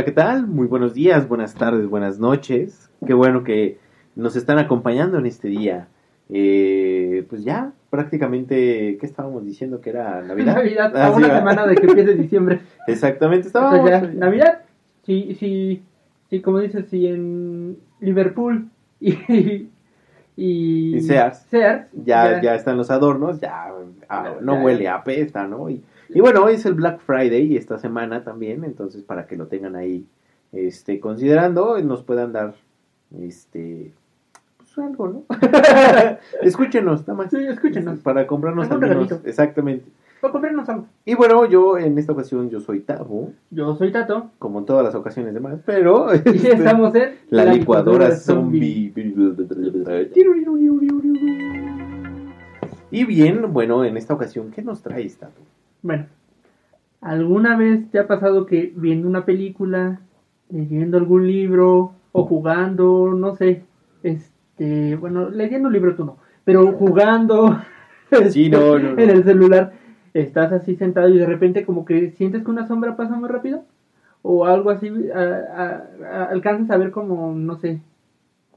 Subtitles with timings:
[0.00, 0.46] Hola, ¿qué tal?
[0.46, 2.88] Muy buenos días, buenas tardes, buenas noches.
[3.06, 3.76] Qué bueno que
[4.16, 5.88] nos están acompañando en este día.
[6.30, 9.82] Eh, pues ya, prácticamente, ¿qué estábamos diciendo?
[9.82, 10.54] Que era Navidad.
[10.56, 12.60] Navidad, Ah, a sí, una semana de que empiece diciembre.
[12.86, 13.90] Exactamente, estábamos.
[13.90, 14.60] ya, Navidad,
[15.04, 15.82] sí, sí,
[16.30, 18.70] sí, como dices, si en Liverpool
[19.00, 19.10] y,
[20.34, 21.40] y, Y Sears.
[21.50, 23.66] Sears, Ya, ya están los adornos, ya
[24.08, 24.62] ah, no Ya.
[24.62, 25.68] huele a apesta, ¿no?
[25.68, 29.36] Y, y bueno, hoy es el Black Friday y esta semana también, entonces para que
[29.36, 30.06] lo tengan ahí
[30.52, 32.54] este, considerando, nos puedan dar
[33.18, 33.92] este
[34.56, 35.24] pues algo, ¿no?
[36.42, 37.30] Escúchenos, nada más.
[37.30, 38.00] Sí, escúchenos.
[38.00, 39.08] Para comprarnos Algún al menos.
[39.08, 39.28] regalito.
[39.28, 39.90] Exactamente.
[40.20, 40.86] Para comprarnos algo.
[41.04, 44.84] Y bueno, yo en esta ocasión yo soy Tabo, Yo soy Tato como en todas
[44.84, 48.92] las ocasiones demás, pero y este, estamos en la, licuadora zombie.
[52.92, 55.40] Y bien, bueno, en esta ocasión, ¿qué nos traes, Tato?
[55.82, 56.06] Bueno,
[57.00, 60.00] ¿alguna vez te ha pasado que viendo una película,
[60.50, 63.62] leyendo algún libro o jugando, no sé,
[64.02, 67.58] este, bueno, leyendo un libro tú no, pero jugando
[68.30, 69.00] Sí, no, no, no.
[69.02, 69.72] en el celular,
[70.14, 73.64] estás así sentado y de repente como que sientes que una sombra pasa muy rápido?
[74.22, 77.80] O algo así, a- a- a- alcanzas a ver como, no sé,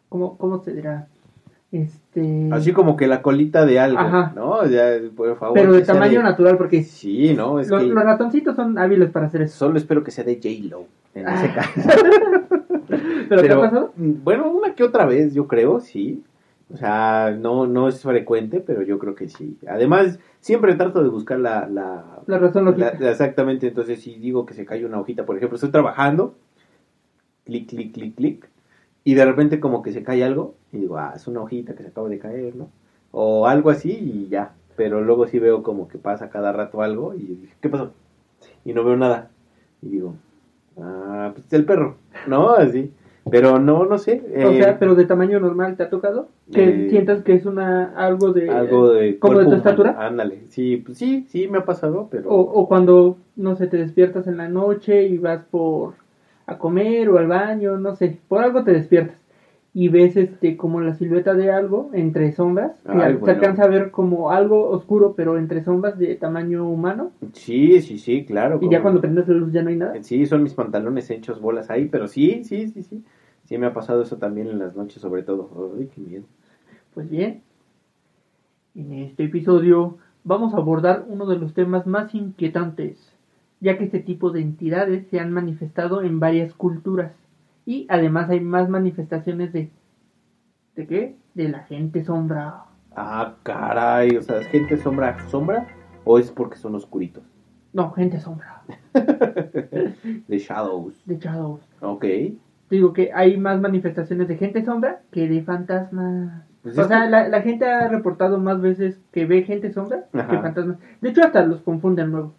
[0.09, 1.07] ¿cómo, cómo se dirá?
[1.73, 2.49] Este...
[2.51, 4.31] Así como que la colita de algo, Ajá.
[4.35, 4.63] ¿no?
[4.67, 5.55] Ya, por favor.
[5.55, 9.25] pero de tamaño natural, porque Sí, no, es los, que los ratoncitos son hábiles para
[9.25, 9.57] hacer eso.
[9.57, 10.85] solo espero que sea de J-Lo
[11.15, 11.35] en Ah.
[11.43, 11.71] ese caso.
[13.29, 13.93] ¿Pero, qué pasado?
[13.97, 16.23] mm, Bueno, una que otra vez, yo creo, sí.
[16.71, 19.57] O sea, no, no es frecuente, pero yo creo que sí.
[19.67, 21.67] Además, siempre trato de buscar la...
[21.67, 22.93] la, La razón lógica.
[22.99, 26.35] la- exactamente, entonces si digo que se cae una hojita, por ejemplo, estoy trabajando,
[27.45, 28.49] clic, clic, clic, clic,
[29.03, 31.83] y de repente como que se cae algo, y digo, ah, es una hojita que
[31.83, 32.69] se acaba de caer, ¿no?
[33.11, 34.53] O algo así y ya.
[34.75, 37.91] Pero luego sí veo como que pasa cada rato algo y dije, ¿qué pasó?
[38.65, 39.29] Y no veo nada.
[39.83, 40.15] Y digo,
[40.81, 41.97] ah, pues el perro,
[42.27, 42.49] ¿no?
[42.53, 42.91] Así.
[43.29, 44.21] Pero no, no sé.
[44.35, 46.27] o eh, sea, pero de tamaño normal te ha tocado.
[46.51, 48.49] Que eh, sientas que es una algo de.
[48.49, 49.95] algo de ¿Como de tu estatura?
[49.97, 52.29] Ándale, sí, pues sí, sí me ha pasado, pero...
[52.29, 55.93] O, o cuando, no sé, te despiertas en la noche y vas por.
[56.47, 58.19] a comer o al baño, no sé.
[58.27, 59.22] Por algo te despiertas.
[59.75, 62.73] Y ves este como la silueta de algo entre sombras.
[62.85, 63.33] Ay, se bueno.
[63.33, 67.11] alcanza a ver como algo oscuro, pero entre sombras de tamaño humano.
[67.33, 68.59] Sí, sí, sí, claro.
[68.61, 69.95] Y ya cuando prendes la luz ya no hay nada.
[70.03, 73.03] Sí, son mis pantalones hechos bolas ahí, pero sí, sí, sí, sí.
[73.45, 75.75] Sí me ha pasado eso también en las noches, sobre todo.
[75.77, 76.25] Ay, qué miedo.
[76.93, 77.41] Pues bien,
[78.75, 83.11] en este episodio vamos a abordar uno de los temas más inquietantes,
[83.59, 87.11] ya que este tipo de entidades se han manifestado en varias culturas
[87.65, 89.69] y además hay más manifestaciones de...
[90.75, 91.15] ¿De qué?
[91.33, 92.63] De la gente sombra.
[92.95, 95.67] Ah, caray, o sea, ¿es gente sombra sombra
[96.03, 97.23] o es porque son oscuritos?
[97.73, 98.61] No, gente sombra.
[100.27, 101.01] De shadows.
[101.05, 101.61] De shadows.
[101.81, 102.05] Ok.
[102.69, 106.43] Digo que hay más manifestaciones de gente sombra que de fantasmas.
[106.61, 110.05] Pues o sea, que- la, la gente ha reportado más veces que ve gente sombra
[110.13, 110.27] Ajá.
[110.29, 110.77] que fantasmas.
[111.01, 112.33] De hecho, hasta los confunden luego.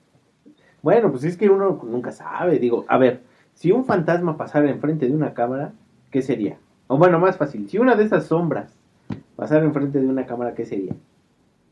[0.83, 2.59] Bueno, pues es que uno nunca sabe.
[2.59, 3.23] Digo, a ver,
[3.55, 5.73] si un fantasma pasara enfrente de una cámara,
[6.11, 6.57] ¿qué sería?
[6.87, 8.75] O bueno, más fácil, si una de esas sombras
[9.37, 10.93] pasara enfrente de una cámara, ¿qué sería?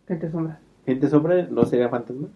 [0.08, 0.58] Gente sombra.
[0.86, 2.28] ¿Gente sombra no sería fantasma?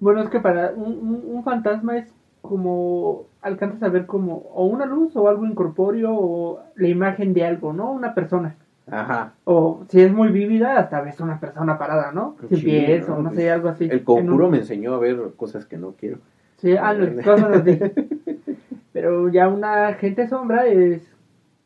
[0.00, 2.12] Bueno, es que para un, un- un fantasma es
[2.42, 7.44] como alcanzas a ver como o una luz o algo incorpóreo o la imagen de
[7.44, 7.90] algo, ¿no?
[7.90, 8.54] Una persona.
[8.88, 9.32] Ajá.
[9.44, 12.36] O si es muy vívida, hasta ves una persona parada, ¿no?
[12.48, 13.16] Sin Sí, pies ¿no?
[13.16, 13.88] o no Pues, sé, algo así.
[13.90, 16.18] El conjuro un- me enseñó a ver cosas que no quiero.
[16.58, 16.94] Sí, ah,
[17.24, 17.80] cosas así.
[18.96, 21.02] Pero ya una gente sombra es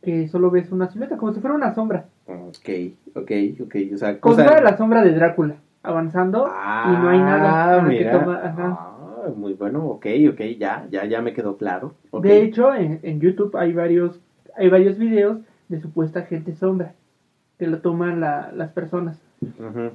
[0.02, 2.06] que solo ves una silueta, como si fuera una sombra.
[2.26, 2.68] Ok,
[3.14, 3.30] ok,
[3.62, 3.74] ok.
[3.94, 5.54] O sea, Como si cosa- fuera la sombra de Drácula,
[5.84, 7.76] avanzando y no hay nada.
[7.76, 8.18] Ah, que mira.
[8.18, 8.76] toma- ajá.
[8.80, 11.94] Ah, muy bueno, ok, ok, ya, ya, ya me quedó claro.
[12.20, 14.18] De hecho, en, en YouTube hay varios,
[14.56, 15.38] hay varios videos
[15.68, 16.94] de supuesta gente sombra
[17.60, 19.22] que lo toman la- las personas.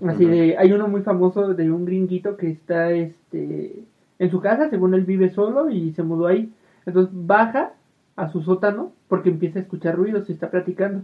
[0.07, 3.83] Así de, hay uno muy famoso de un gringuito que está este
[4.19, 6.49] en su casa, según él vive solo y se mudó ahí.
[6.85, 7.73] Entonces baja
[8.15, 11.03] a su sótano porque empieza a escuchar ruidos y está platicando.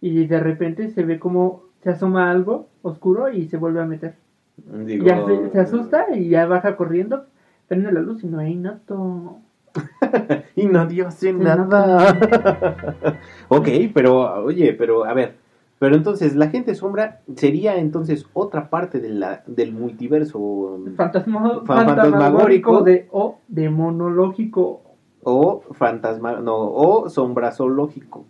[0.00, 4.14] y de repente se ve como se asoma algo oscuro y se vuelve a meter.
[4.56, 7.26] Digo, ya se, se asusta y ya baja corriendo,
[7.68, 9.38] prende la luz y no hay nato.
[10.56, 12.18] y no dio sin Sí, nada.
[13.48, 15.34] ok, pero, oye, pero, a ver.
[15.78, 21.66] Pero entonces, la gente sombra sería entonces otra parte de la, del multiverso fantasmagórico.
[21.66, 24.80] fantasmagórico de, o demonológico.
[25.28, 28.24] O fantasma, no, o sombrazológico,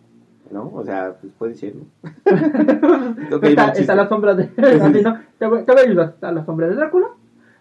[0.50, 0.70] ¿no?
[0.72, 1.84] O sea, pues puede ser, ¿no?
[3.46, 4.44] Está, está la sombra de.
[5.38, 6.08] te, voy, te voy a ayudar.
[6.14, 7.08] Está la sombra de Drácula,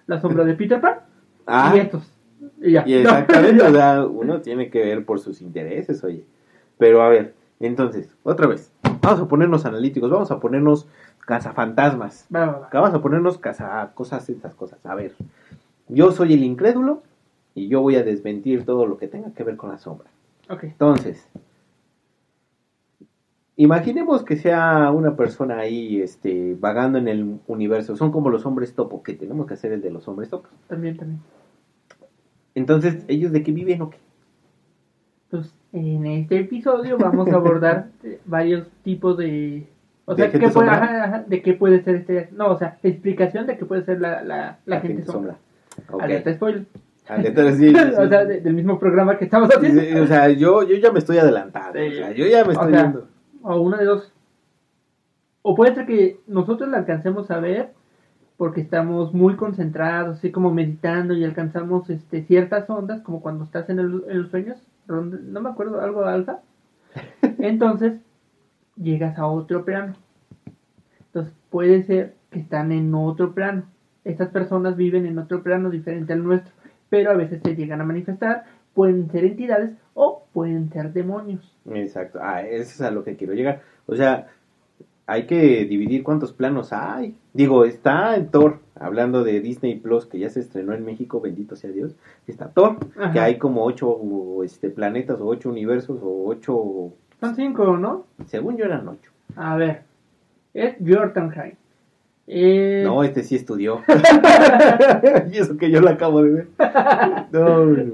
[0.08, 1.00] la sombra de Peter Pan
[1.46, 2.10] Ah, y estos.
[2.62, 2.86] Y ya.
[2.88, 6.26] y exactamente, o sea, uno tiene que ver por sus intereses, oye.
[6.78, 8.72] Pero a ver, entonces, otra vez,
[9.02, 10.88] vamos a ponernos analíticos, vamos a ponernos
[11.26, 12.26] cazafantasmas.
[12.34, 12.68] Va, va, va.
[12.68, 14.80] Acá vamos a ponernos casa, cosas, estas cosas.
[14.86, 15.14] A ver,
[15.90, 17.04] yo soy el incrédulo
[17.56, 20.10] y yo voy a desmentir todo lo que tenga que ver con la sombra.
[20.50, 20.66] Ok.
[20.66, 21.28] Entonces,
[23.56, 27.96] imaginemos que sea una persona ahí este, vagando en el universo.
[27.96, 30.52] Son como los hombres topo, que tenemos que hacer el de los hombres topos.
[30.68, 31.22] También, también.
[32.54, 33.98] Entonces, ¿ellos de qué viven o qué?
[35.30, 37.90] Pues en este episodio vamos a abordar
[38.26, 39.68] varios tipos de.
[40.06, 40.84] O ¿De sea, gente ¿qué puede, sombra?
[40.84, 42.30] ajá, ajá, de qué puede ser este.
[42.34, 45.38] No, o sea, explicación de qué puede ser la, la, la, gente, sombra.
[45.90, 46.04] Ok.
[46.04, 46.66] Alerta spoiler.
[47.08, 47.94] Alerta, sí, sí, sí.
[47.98, 49.82] o sea, de- del mismo programa que estamos haciendo.
[49.82, 51.80] sí, o sea, yo, yo ya me estoy adelantando.
[51.80, 51.88] Sí.
[51.88, 53.08] O sea, yo ya me O estoy sea, yendo.
[53.44, 54.12] O una de dos.
[55.44, 57.70] O puede ser que nosotros la alcancemos a ver
[58.38, 63.70] porque estamos muy concentrados, así como meditando y alcanzamos este ciertas ondas, como cuando estás
[63.70, 64.58] en, el- en los sueños,
[64.88, 66.40] no me acuerdo, algo de alfa.
[67.40, 68.00] Entonces,
[68.76, 69.94] llegas a otro plano.
[71.08, 73.64] Entonces, puede ser que están en otro plano.
[74.04, 76.52] Estas personas viven en otro plano diferente al nuestro,
[76.96, 81.54] pero a veces se llegan a manifestar, pueden ser entidades o pueden ser demonios.
[81.70, 82.20] Exacto.
[82.22, 83.64] Ah, eso es a lo que quiero llegar.
[83.86, 84.28] O sea,
[85.06, 87.18] hay que dividir cuántos planos hay.
[87.34, 91.58] Digo, está en Thor, hablando de Disney Plus, que ya se estrenó en México, bendito
[91.58, 91.98] sea Dios.
[92.28, 93.12] Está Thor, Ajá.
[93.12, 96.94] que hay como ocho este, planetas o ocho universos o ocho...
[97.20, 98.06] Son cinco, ¿no?
[98.28, 99.12] Según yo eran ocho.
[99.36, 99.82] A ver.
[100.54, 101.56] Es Jotunheim.
[102.28, 103.82] Eh, No, este sí estudió.
[105.32, 106.48] y eso que yo lo acabo de ver.
[107.32, 107.46] No,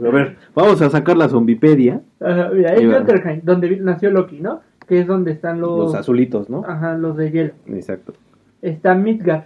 [0.08, 2.02] a ver, vamos a sacar la zombipedia.
[2.20, 2.86] ajá, mira, es.
[2.94, 4.62] Jotunheim, donde nació Loki, ¿no?
[4.88, 6.64] Que es donde están los, Los azulitos, ¿no?
[6.66, 7.54] ajá, los de hielo.
[7.68, 8.14] Exacto.
[8.62, 9.44] Está Midgard,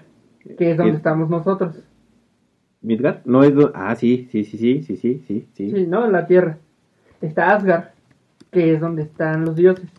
[0.57, 0.97] que es donde ¿Qué?
[0.97, 1.75] estamos nosotros.
[2.81, 3.17] ¿Midgard?
[3.25, 3.55] No es...
[3.55, 5.71] do- Ah, sí, sí, sí, sí, sí, sí, sí.
[5.71, 5.87] sí.
[5.87, 6.07] ¿no?
[6.07, 6.57] La Tierra.
[7.21, 7.85] Está Asgard,
[8.51, 9.89] que es donde están los dioses.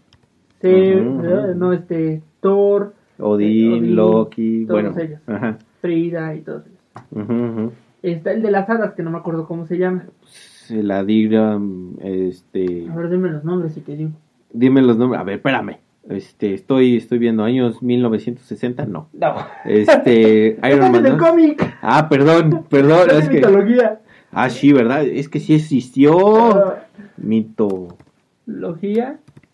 [0.61, 4.99] Se, no, este, Thor, Odín, Odín, Loki, todos bueno.
[5.01, 5.21] ellos.
[5.27, 5.59] Ajá.
[5.81, 7.73] Frida y todos ellos.
[8.03, 10.05] Está el de las hadas, que no me acuerdo cómo se llama.
[10.23, 11.59] Se la diga,
[12.03, 12.87] este...
[12.91, 14.11] A ver, dime los nombres y te digo.
[14.53, 15.21] Dime los nombres.
[15.21, 15.79] A ver, espérame.
[16.09, 19.09] Este, estoy, estoy viendo años 1960, no.
[19.13, 19.35] No.
[19.65, 21.25] Este, Iron Estás Man, en el ¿no?
[21.25, 21.77] cómic.
[21.83, 23.35] Ah, perdón, perdón, Es es que...
[23.37, 24.01] mitología.
[24.31, 25.05] Ah, sí, ¿verdad?
[25.05, 26.55] Es que sí existió.
[26.55, 26.87] Ah,
[27.17, 27.97] Mito.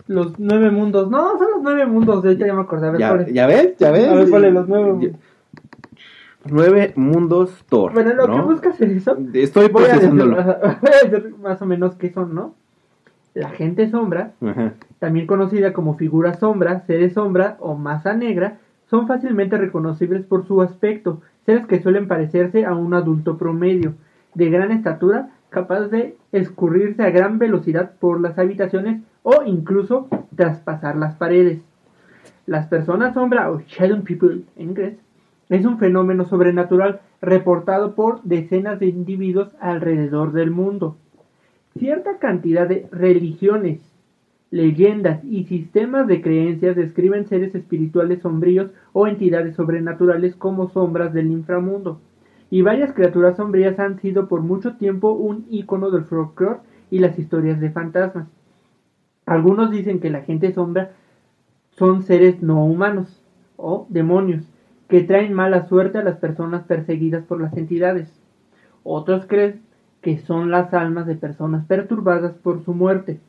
[0.07, 1.11] Los nueve mundos.
[1.11, 2.23] No, son los nueve mundos.
[2.23, 2.89] De ahorita ya me acordé.
[2.89, 3.77] A ver, ¿Ya, ya ves?
[3.79, 4.09] ¿Ya ves?
[4.09, 5.21] A ver, ¿cuál es los nueve Ya- mundos?
[6.51, 7.93] Nueve mundos Thor.
[7.93, 8.35] Bueno, lo ¿no?
[8.35, 9.17] que buscas es eso.
[9.33, 10.37] Estoy Voy a, decir, procesándolo.
[10.83, 12.55] voy a decir más o menos qué son, ¿no?
[13.35, 14.75] La gente sombra, Ajá.
[14.99, 18.59] también conocida como figura sombra, seres sombra o masa negra,
[18.91, 23.95] son fácilmente reconocibles por su aspecto, seres que suelen parecerse a un adulto promedio,
[24.35, 30.97] de gran estatura, capaz de escurrirse a gran velocidad por las habitaciones o incluso traspasar
[30.97, 31.63] las paredes.
[32.47, 34.99] Las personas sombra o shadow people en inglés
[35.49, 40.97] es un fenómeno sobrenatural reportado por decenas de individuos alrededor del mundo.
[41.79, 43.81] Cierta cantidad de religiones,
[44.51, 51.31] leyendas y sistemas de creencias describen seres espirituales sombríos o entidades sobrenaturales como sombras del
[51.31, 52.01] inframundo.
[52.51, 56.61] Y varias criaturas sombrías han sido por mucho tiempo un icono del folclore
[56.91, 58.27] y las historias de fantasmas.
[59.27, 60.93] Algunos dicen que la gente sombra
[61.71, 63.23] son seres no humanos
[63.57, 64.45] o demonios
[64.89, 68.13] que traen mala suerte a las personas perseguidas por las entidades.
[68.83, 69.63] Otros creen
[70.01, 73.21] que son las almas de personas perturbadas por su muerte.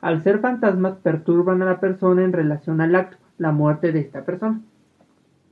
[0.00, 4.24] Al ser fantasmas perturban a la persona en relación al acto, la muerte de esta
[4.24, 4.60] persona.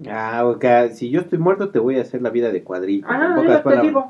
[0.08, 0.64] Ah, ok.
[0.92, 3.06] Si yo estoy muerto, te voy a hacer la vida de cuadrito.
[3.10, 3.34] Ah,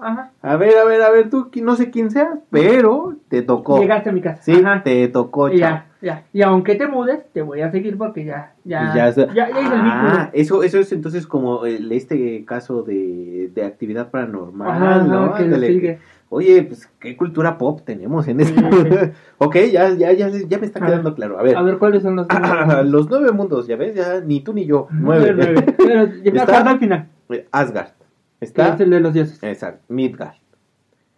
[0.03, 0.31] ajá.
[0.43, 3.81] A ver, a ver, a ver, tú no sé quién seas, pero te tocó.
[3.81, 4.43] Llegaste a mi casa.
[4.43, 4.83] Sí, ajá.
[4.83, 5.59] te tocó, chao.
[5.59, 6.25] ya, ya.
[6.33, 10.31] Y aunque te mudes, te voy a seguir porque ya, ya, ya, ya, ya, Ah,
[10.33, 15.35] eso, eso es entonces como el- este caso de, de actividad paranormal, Ajá, ¿no?
[15.35, 15.99] que lo sigue.
[16.33, 19.13] Oye, pues qué cultura pop tenemos en este.
[19.39, 21.39] Ok, ya, ya, ya, ya me está quedando claro.
[21.39, 22.27] A ver, A ver, ¿cuáles son los
[22.85, 24.87] los nueve mundos, ya ves, ya ni tú ni yo.
[24.93, 25.33] Nueve.
[25.35, 25.63] Nueve.
[25.77, 27.09] Pero Está- al final.
[27.31, 27.91] Eh, Asgard.
[28.39, 28.75] Que Está.
[28.75, 29.43] es el de los dioses.
[29.43, 29.83] Exacto.
[29.89, 30.35] Midgard.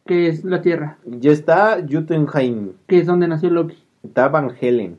[0.07, 0.99] Que es la tierra.
[1.05, 2.73] Ya está Jotunheim.
[2.87, 3.77] Que es donde nació Loki.
[4.03, 4.99] Está Van Helen.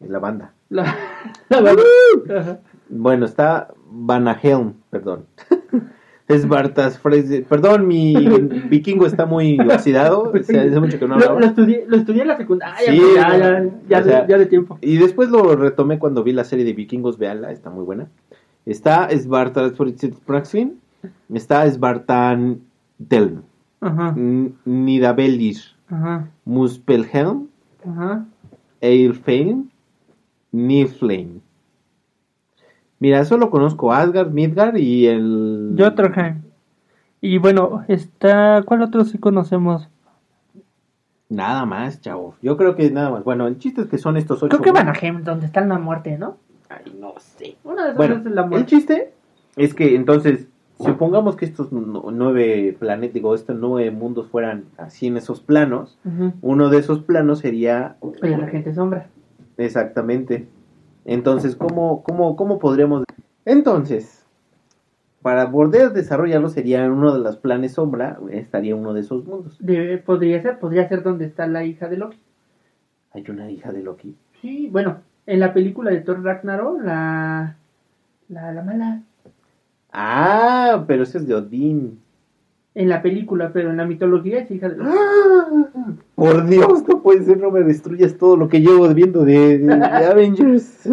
[0.00, 0.54] La banda.
[0.68, 0.94] La,
[1.48, 2.60] la banda.
[2.88, 5.26] Bueno, está Vanahelm, perdón.
[6.28, 7.44] Es Bartas Fraser.
[7.44, 8.14] Perdón, mi
[8.68, 10.30] vikingo está muy oxidado.
[10.30, 11.40] O sea, hace mucho que no lo, hablaba.
[11.40, 12.92] lo estudié, lo estudié en la secundaria.
[12.92, 14.78] Sí, ya, ya, ya, o sea, de, ya de tiempo.
[14.82, 18.08] Y después lo retomé cuando vi la serie de vikingos, véanla, está muy buena.
[18.66, 19.72] Está Spartan
[20.26, 20.78] Praxin,
[21.32, 22.60] está Spartan
[22.98, 23.42] Delm,
[23.80, 25.56] Ajá, Nidavellir,
[25.88, 27.48] ajá, Muspelhelm,
[27.86, 28.26] ajá.
[28.82, 29.70] Eilfheim,
[30.52, 31.40] Niflheim.
[33.00, 35.76] Mira, solo conozco Asgard, Midgard y el...
[35.78, 36.42] Jotunheim.
[37.20, 38.62] Y bueno, está.
[38.64, 39.88] ¿Cuál otro sí conocemos?
[41.28, 42.34] Nada más, chavo.
[42.42, 43.24] Yo creo que nada más.
[43.24, 44.48] Bueno, el chiste es que son estos ocho...
[44.48, 46.38] Creo que Vanaheim, donde está la muerte, ¿no?
[46.68, 47.56] Ay, no sé.
[47.64, 48.66] Una de esas Bueno, es la el muerte.
[48.66, 49.12] chiste
[49.56, 50.46] es que entonces,
[50.78, 55.98] supongamos que estos nu- nueve planetas, digo, estos nueve mundos fueran así en esos planos,
[56.40, 59.08] uno de esos planos sería El de la gente sombra.
[59.56, 60.48] exactamente.
[61.08, 63.04] Entonces, ¿cómo, cómo, cómo podríamos?
[63.46, 64.26] Entonces,
[65.22, 69.58] para poder desarrollarlo sería uno de los planes sombra, estaría uno de esos mundos.
[70.04, 72.18] Podría ser, podría ser donde está la hija de Loki.
[73.12, 74.16] Hay una hija de Loki.
[74.42, 77.56] Sí, bueno, en la película de Thor Ragnarok, la.
[78.28, 79.00] La, la mala.
[79.90, 82.02] Ah, pero ese es de Odín.
[82.74, 84.90] En la película, pero en la mitología es hija de Loki.
[86.18, 89.76] Por Dios, no puede ser, no me destruyas todo lo que llevo viendo de, de-
[89.76, 90.86] de Avengers.
[90.86, 90.90] O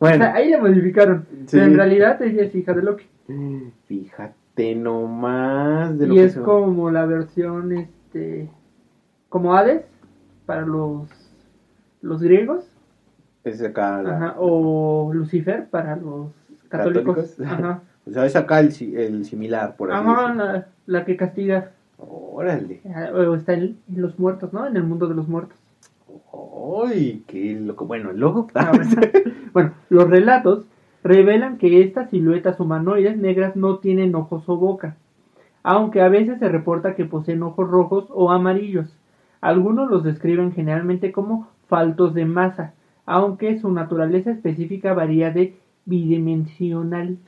[0.00, 1.26] Bueno, sea, ahí la modificaron.
[1.46, 1.46] Sí.
[1.52, 3.04] Pero en realidad ella es hija de Loki.
[3.86, 8.48] fíjate nomás de lo Y que es como la versión, este.
[9.28, 9.82] Como Hades
[10.46, 11.08] para los.
[12.02, 12.64] Los griegos.
[13.44, 16.28] es acá la- Ajá, o Lucifer para los
[16.68, 17.16] católicos.
[17.36, 17.40] ¿Católicos?
[17.46, 21.70] Ajá, O sea, es acá el, el similar, por así Ajá la, la que castiga.
[21.98, 22.80] Órale.
[22.94, 24.66] Ah, está en, los muertos, ¿no?
[24.66, 25.58] En el mundo de los muertos.
[26.86, 27.86] Ay, qué loco.
[27.86, 28.48] Bueno, el loco.
[28.54, 28.72] Ah.
[29.52, 30.66] Bueno, los relatos
[31.04, 34.96] revelan que estas siluetas humanoides negras no tienen ojos o boca,
[35.62, 38.96] aunque a veces se reporta que poseen ojos rojos o amarillos.
[39.40, 42.74] Algunos los describen generalmente como faltos de masa,
[43.06, 47.18] aunque su naturaleza específica varía de bidimensional,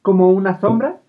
[0.00, 1.00] como una sombra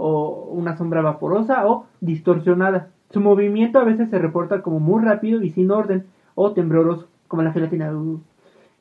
[0.00, 2.88] o una sombra vaporosa o distorsionada.
[3.10, 7.42] Su movimiento a veces se reporta como muy rápido y sin orden o tembloroso, como
[7.42, 7.92] la gelatina.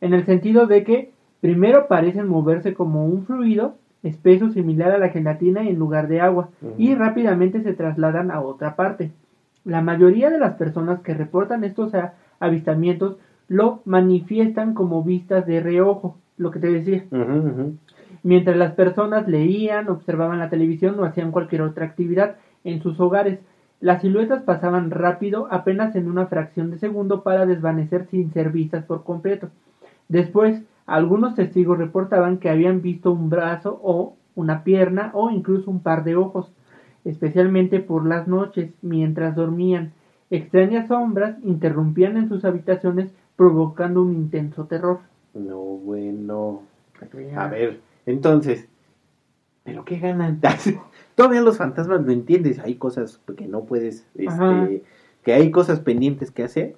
[0.01, 1.11] En el sentido de que
[1.41, 6.49] primero parecen moverse como un fluido espeso similar a la gelatina en lugar de agua
[6.77, 9.11] y rápidamente se trasladan a otra parte.
[9.65, 11.91] La mayoría de las personas que reportan estos
[12.39, 13.17] avistamientos
[13.49, 17.03] lo manifiestan como vistas de reojo, lo que te decía.
[18.23, 23.39] Mientras las personas leían, observaban la televisión o hacían cualquier otra actividad en sus hogares,
[23.81, 28.83] las siluetas pasaban rápido apenas en una fracción de segundo para desvanecer sin ser vistas
[28.83, 29.49] por completo.
[30.09, 35.81] Después, algunos testigos reportaban que habían visto un brazo o una pierna o incluso un
[35.81, 36.51] par de ojos,
[37.05, 39.93] especialmente por las noches mientras dormían.
[40.29, 44.99] Extrañas sombras interrumpían en sus habitaciones provocando un intenso terror.
[45.33, 46.63] No, bueno.
[47.37, 47.79] A ver,
[48.11, 48.67] entonces,
[49.63, 50.41] ¿pero qué ganan?
[51.15, 54.83] Todavía los fantasmas no entiendes, hay cosas que no puedes, este,
[55.23, 56.75] que hay cosas pendientes que hacer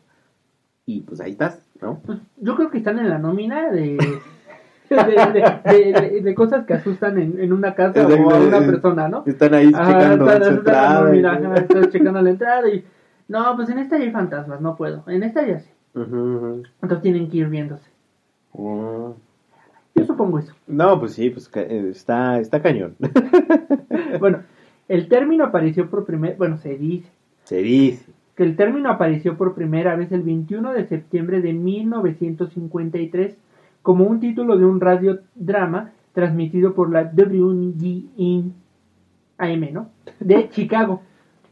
[0.85, 2.00] y pues ahí estás, ¿no?
[2.05, 3.97] Pues, yo creo que están en la nómina de,
[4.89, 5.61] de, de-
[5.93, 9.23] de- de- de cosas que asustan en, en una casa o a una persona, ¿no?
[9.27, 12.83] Están ahí Ajá, checando están- la entrada están checando la entrada y...
[13.27, 15.03] No, pues en esta ya hay fantasmas, no puedo.
[15.07, 15.69] En esta ya sí.
[15.95, 17.89] Entonces tienen que ir viéndose.
[18.53, 19.11] Mm.
[19.95, 20.53] Yo supongo eso.
[20.67, 22.95] No, pues sí, pues eh, está, está cañón.
[24.19, 24.39] Bueno,
[24.89, 26.36] el término apareció por primera...
[26.38, 27.10] Bueno, se dice
[27.45, 28.12] Se dice.
[28.36, 33.38] que el término apareció por primera vez el 21 de septiembre de 1953
[33.81, 38.53] como un título de un radiodrama transmitido por la WGN
[39.38, 39.89] AM, ¿no?
[40.19, 41.01] De Chicago.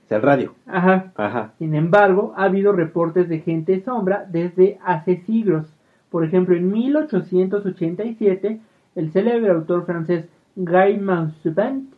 [0.06, 0.54] Es el radio.
[0.68, 1.12] Ajá.
[1.16, 1.54] Ajá.
[1.60, 5.66] Sin embargo, ha habido reportes de gente sombra desde hace siglos.
[6.10, 8.60] Por ejemplo, en 1887,
[8.96, 10.26] el célebre autor francés
[10.56, 11.94] Guy Mansepant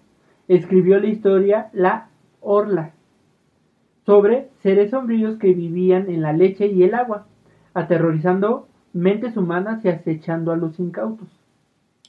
[0.48, 2.10] escribió la historia La
[2.42, 2.94] Orla
[4.06, 7.28] sobre seres sombríos que vivían en la leche y el agua,
[7.74, 11.30] aterrorizando mentes humanas y acechando a los incautos.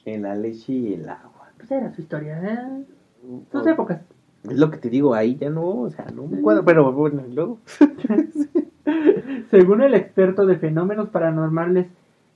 [0.05, 1.51] En la leche y el agua.
[1.57, 2.83] Pues era su historia, ¿eh?
[3.51, 4.01] Sus épocas.
[4.43, 7.23] Es lo que te digo, ahí ya no, o sea, no me cuadra, pero bueno,
[7.29, 7.59] luego.
[9.53, 11.85] Según el experto de fenómenos paranormales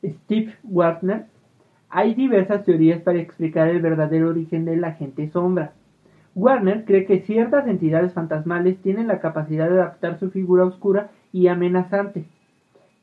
[0.05, 1.25] Steve Warner,
[1.89, 5.71] hay diversas teorías para explicar el verdadero origen de la gente sombra.
[6.35, 11.47] Warner cree que ciertas entidades fantasmales tienen la capacidad de adaptar su figura oscura y
[11.47, 12.25] amenazante.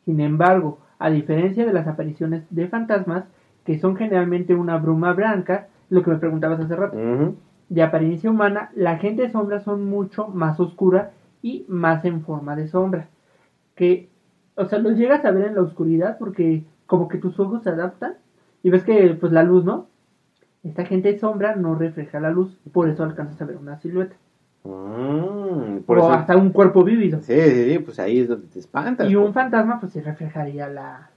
[0.04, 3.24] Sin embargo, a diferencia de las apariciones de fantasmas,
[3.64, 6.96] que son generalmente una bruma blanca, lo que me preguntabas hace rato,
[7.68, 11.10] de apariencia humana, la gente sombra son mucho más oscura
[11.42, 13.08] y más en forma de sombra.
[13.74, 14.08] Que,
[14.54, 17.70] o sea, los llegas a ver en la oscuridad porque como que tus ojos se
[17.70, 18.14] adaptan
[18.62, 19.88] y ves que pues la luz, ¿no?
[20.62, 24.16] Esta gente sombra no refleja la luz, por eso alcanzas a ver una silueta.
[24.64, 26.12] Mm, por o eso.
[26.12, 27.20] hasta un cuerpo vívido.
[27.20, 29.10] Sí, sí, sí, pues ahí es donde te espantas.
[29.10, 29.34] Y un pues.
[29.34, 31.10] fantasma pues sí reflejaría la,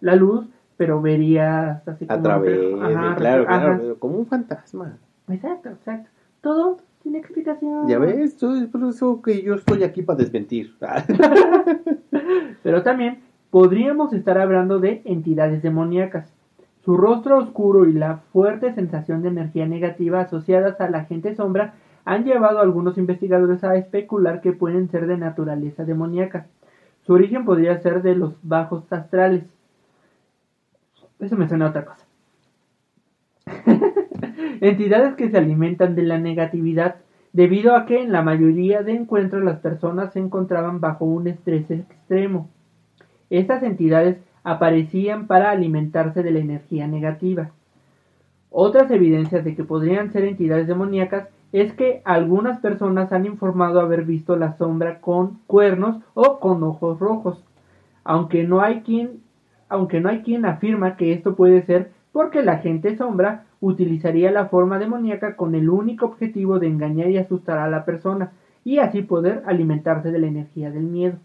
[0.00, 2.18] la luz, pero verías así como...
[2.18, 3.76] A través, Ajá, claro, ajá.
[3.76, 4.98] claro, como un fantasma.
[5.28, 6.10] Exacto, exacto.
[6.40, 7.88] Todo tiene explicación.
[7.88, 10.74] Ya ves, Yo- es por eso que yo estoy aquí para desmentir.
[12.62, 16.32] Pero también podríamos estar hablando de entidades demoníacas.
[16.84, 21.74] Su rostro oscuro y la fuerte sensación de energía negativa asociadas a la gente sombra
[22.04, 26.46] han llevado a algunos investigadores a especular que pueden ser de naturaleza demoníaca.
[27.02, 29.44] Su origen podría ser de los bajos astrales.
[31.20, 32.04] Eso me suena a otra cosa.
[34.60, 36.96] Entidades que se alimentan de la negatividad
[37.32, 41.70] debido a que en la mayoría de encuentros las personas se encontraban bajo un estrés
[41.70, 42.48] extremo.
[43.30, 47.50] Estas entidades aparecían para alimentarse de la energía negativa.
[48.50, 54.04] Otras evidencias de que podrían ser entidades demoníacas es que algunas personas han informado haber
[54.04, 57.44] visto la sombra con cuernos o con ojos rojos,
[58.04, 59.20] aunque no hay quien,
[59.68, 64.46] aunque no hay quien afirma que esto puede ser porque la gente sombra utilizaría la
[64.46, 68.32] forma demoníaca con el único objetivo de engañar y asustar a la persona
[68.64, 71.16] y así poder alimentarse de la energía del miedo.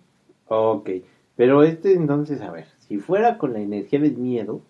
[0.48, 0.90] ok,
[1.36, 4.62] pero este entonces, a ver, si fuera con la energía del miedo,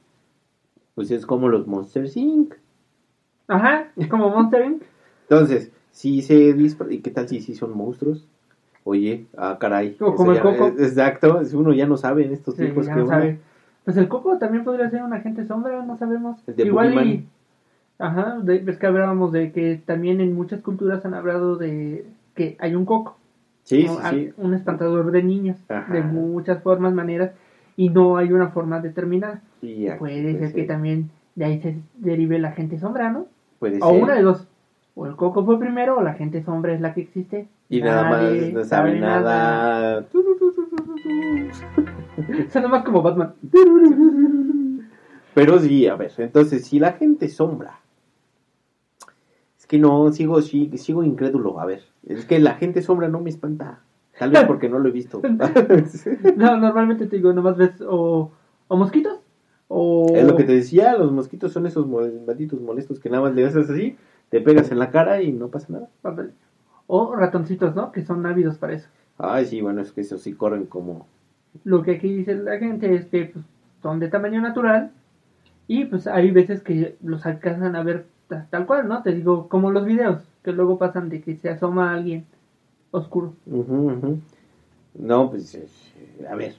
[0.95, 2.55] pues es como los Monsters Inc.
[3.47, 4.83] Ajá, es como Monster Inc.
[5.29, 8.27] Entonces, si se dispara, ¿y qué tal si sí son monstruos?
[8.83, 9.95] Oye, ah, caray.
[9.99, 10.67] O como el ya- Coco.
[10.67, 13.39] eh, Exacto, es- uno ya no sabe en estos Sí, tiempos que no sabe.
[13.85, 16.37] Pues el coco también podría ser un agente sombra, no sabemos.
[16.47, 17.25] El de Igual y...
[18.03, 22.57] Ajá, de- ves que hablábamos de que también en muchas culturas han hablado de que
[22.59, 23.17] hay un coco.
[23.63, 23.97] Sí, ¿no?
[24.09, 24.31] sí.
[24.37, 25.93] Un espantador de niños, Ajá.
[25.93, 27.31] de muchas formas, maneras,
[27.77, 29.41] y no hay una forma determinada.
[29.99, 33.27] Puede ser que también de ahí se derive la gente sombra, ¿no?
[33.59, 34.03] Puede O ser.
[34.03, 34.47] una de dos.
[34.95, 37.47] O el coco fue primero o la gente sombra es la que existe.
[37.69, 38.21] Y nada más
[38.53, 40.05] no sabe nada.
[42.51, 43.33] Suena más como Batman.
[45.33, 47.79] Pero sí, a ver, entonces, si la gente sombra.
[49.73, 51.59] Que no, sigo, sí, sigo incrédulo.
[51.59, 53.79] A ver, es que la gente sombra no me espanta.
[54.19, 55.19] Tal vez porque no lo he visto.
[56.37, 58.31] No, normalmente te digo, nomás ves o,
[58.67, 59.17] o mosquitos
[59.69, 60.13] o...
[60.15, 63.47] Es lo que te decía, los mosquitos son esos malditos molestos que nada más le
[63.47, 63.97] haces así,
[64.29, 65.89] te pegas en la cara y no pasa nada.
[66.85, 67.91] O ratoncitos, ¿no?
[67.91, 68.89] Que son ávidos para eso.
[69.17, 71.07] Ay, sí, bueno, es que esos sí corren como...
[71.63, 73.43] Lo que aquí dice la gente es que pues,
[73.81, 74.91] son de tamaño natural
[75.67, 79.03] y pues hay veces que los alcanzan a ver tal cual, ¿no?
[79.03, 82.25] Te digo, como los videos que luego pasan de que se asoma alguien
[82.91, 83.33] oscuro.
[84.93, 85.67] No, pues, eh,
[86.29, 86.55] a ver.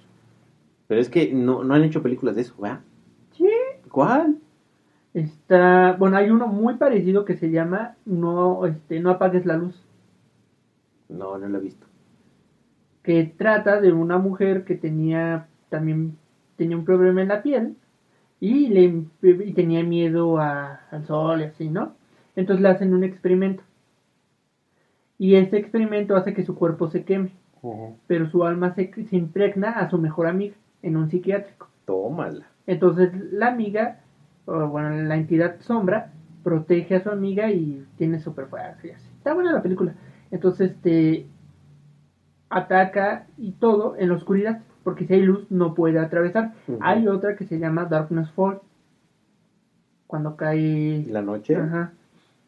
[0.86, 2.80] Pero es que no, no han hecho películas de eso, ¿verdad?
[3.32, 3.48] Sí.
[3.90, 4.38] ¿Cuál?
[5.14, 9.80] Está, bueno, hay uno muy parecido que se llama No, este, no apagues la luz.
[11.08, 11.86] No, no lo he visto.
[13.02, 16.16] que trata de una mujer que tenía también
[16.56, 17.76] tenía un problema en la piel
[18.44, 21.94] y le y tenía miedo a- al sol y así, ¿no?
[22.36, 23.62] Entonces le hacen un experimento.
[25.18, 27.32] Y este experimento hace que su cuerpo se queme,
[28.06, 31.68] pero su alma se, se impregna a su mejor amiga en un psiquiátrico.
[31.86, 32.46] Tómala.
[32.66, 34.00] Entonces la amiga,
[34.44, 38.86] o bueno, la entidad sombra, protege a su amiga y tiene super fuerza.
[38.86, 39.94] Está buena la película.
[40.30, 41.26] Entonces, este
[42.50, 46.52] ataca y todo en la oscuridad, porque si hay luz no puede atravesar.
[46.80, 48.60] Hay otra que se llama Darkness Fall.
[50.06, 51.56] Cuando cae La noche.
[51.56, 51.92] Ajá.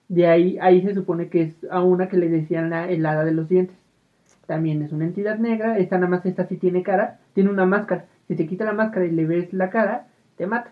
[0.09, 3.33] De ahí, ahí se supone que es a una que le decían la helada de
[3.33, 3.77] los dientes.
[4.47, 5.79] También es una entidad negra.
[5.79, 7.19] Esta nada más, esta sí tiene cara.
[7.33, 8.05] Tiene una máscara.
[8.29, 10.71] Si te quita la máscara y le ves la cara, te mata.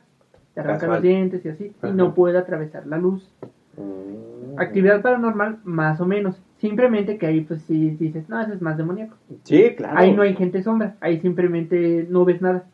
[0.52, 0.96] Te arranca Casual.
[0.98, 1.72] los dientes y así.
[1.78, 1.88] Ajá.
[1.88, 3.28] Y no puede atravesar la luz.
[3.76, 4.58] Mm.
[4.58, 6.40] Actividad paranormal, más o menos.
[6.58, 9.16] Simplemente que ahí, pues si dices, no, eso es más demoníaco.
[9.42, 9.98] Sí, claro.
[9.98, 10.96] Ahí no hay gente sombra.
[11.00, 12.64] Ahí simplemente no ves nada.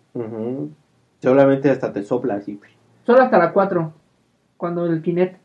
[1.21, 2.61] Solamente hasta te sopla así.
[3.05, 3.93] Solo hasta la 4.
[4.57, 5.41] Cuando el Kinect.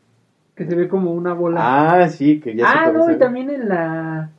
[0.54, 1.60] que se ve como una bola.
[1.60, 4.30] Ah, sí, que ya se Ah, no, y también en la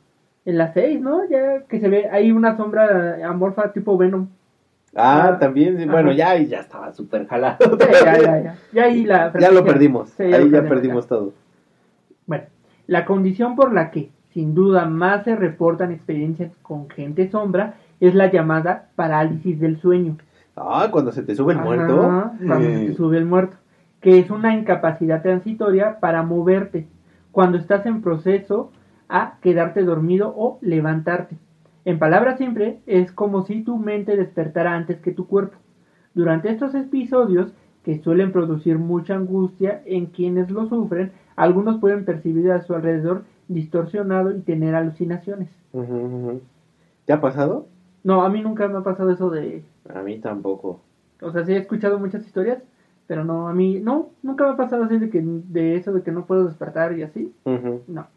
[0.44, 1.28] en la 6, ¿no?
[1.28, 4.28] Ya que se ve hay una sombra amorfa tipo Venom.
[4.96, 7.58] Ah, también, sí, bueno, ya, y ya estaba súper jalado.
[7.78, 8.56] Ya, ya, ya, ya.
[8.72, 11.32] Ya ahí la Ya lo perdimos, Sí, ahí lo ya perdimos todo.
[12.26, 12.44] Bueno,
[12.86, 18.14] la condición por la que, sin duda, más se reportan experiencias con gente sombra es
[18.14, 20.16] la llamada parálisis del sueño.
[20.56, 22.32] Ah, cuando se te sube el Ajá, muerto.
[22.46, 23.56] Cuando Eh, se te sube el muerto.
[24.00, 26.86] Que es una incapacidad transitoria para moverte.
[27.32, 28.70] Cuando estás en proceso
[29.08, 31.36] a quedarte dormido o levantarte.
[31.88, 35.56] En palabras simples, es como si tu mente despertara antes que tu cuerpo.
[36.12, 42.52] Durante estos episodios, que suelen producir mucha angustia en quienes lo sufren, algunos pueden percibir
[42.52, 45.48] a su alrededor distorsionado y tener alucinaciones.
[47.06, 47.68] ¿Te ha pasado?
[48.04, 49.64] No, a mí nunca me ha pasado eso de...
[49.88, 50.82] A mí tampoco.
[51.22, 52.62] O sea, sí he escuchado muchas historias,
[53.06, 53.80] pero no, a mí...
[53.80, 56.98] No, nunca me ha pasado así de, que, de eso de que no puedo despertar
[56.98, 57.32] y así.
[57.86, 58.08] No.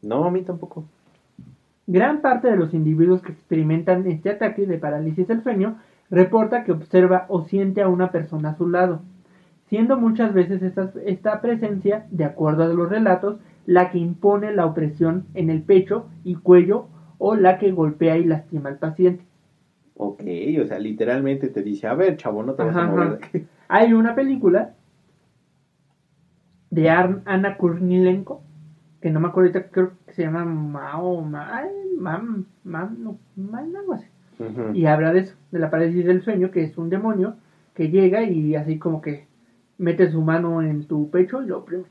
[0.00, 0.86] No, a mí tampoco.
[1.86, 5.78] Gran parte de los individuos que experimentan este ataque de parálisis del sueño
[6.10, 9.02] reporta que observa o siente a una persona a su lado,
[9.68, 14.66] siendo muchas veces esta, esta presencia, de acuerdo a los relatos, la que impone la
[14.66, 16.88] opresión en el pecho y cuello
[17.18, 19.24] o la que golpea y lastima al paciente.
[19.94, 20.22] Ok,
[20.62, 23.38] o sea, literalmente te dice, a ver, chavo, no te vas Ajá, a mover ajá.
[23.68, 24.74] Hay una película
[26.70, 28.42] de Ana Kurnilenko,
[29.00, 33.16] que no me acuerdo ahorita, creo que se llama Mao, Ma- ay, Mam, Mam, no,
[33.36, 34.06] Mam, algo así.
[34.74, 37.34] Y habla de eso, de la parálisis del sueño, que es un demonio
[37.74, 39.26] que llega y así como que
[39.78, 41.84] mete su mano en tu pecho y lo oprime.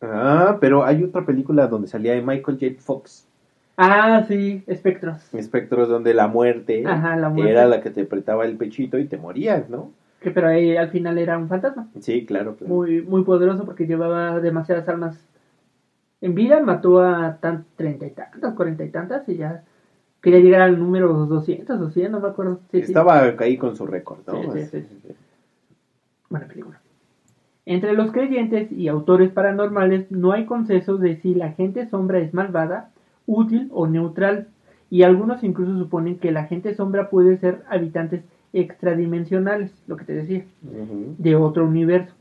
[0.00, 2.74] Ah, pero hay otra película donde salía de Michael J.
[2.80, 3.26] Fox,
[3.76, 5.32] Ah, sí, espectros.
[5.32, 7.52] Espectros, donde la muerte, Ajá, la muerte.
[7.52, 9.92] era la que te apretaba el pechito y te morías, ¿no?
[10.20, 11.86] Que pero ahí al final era un fantasma.
[12.00, 12.74] Sí, claro, claro.
[12.74, 15.16] Muy, muy poderoso porque llevaba demasiadas almas.
[16.20, 19.62] En vida mató a tan, treinta y tantas, cuarenta y tantas y ya
[20.20, 22.60] quería llegar al número 200 o 100, no me acuerdo.
[22.72, 22.86] Sí, sí.
[22.86, 24.52] Estaba ahí con su récord, ¿no?
[24.52, 25.14] Sí, sí, sí.
[26.28, 26.80] Buena película.
[27.66, 32.32] Entre los creyentes y autores paranormales no hay consenso de si la gente sombra es
[32.34, 32.90] malvada,
[33.26, 34.48] útil o neutral,
[34.90, 40.14] y algunos incluso suponen que la gente sombra puede ser habitantes extradimensionales, lo que te
[40.14, 42.14] decía, de otro universo.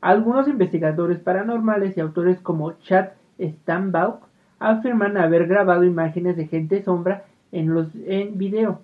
[0.00, 3.08] Algunos investigadores paranormales y autores como Chad
[3.40, 4.20] Stambaugh
[4.58, 8.80] afirman haber grabado imágenes de gente sombra en los en video.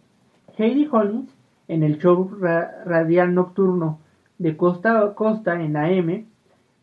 [0.57, 1.31] Heidi Hollins,
[1.69, 3.99] en el show ra- radial nocturno
[4.39, 6.27] de costa a costa en AM,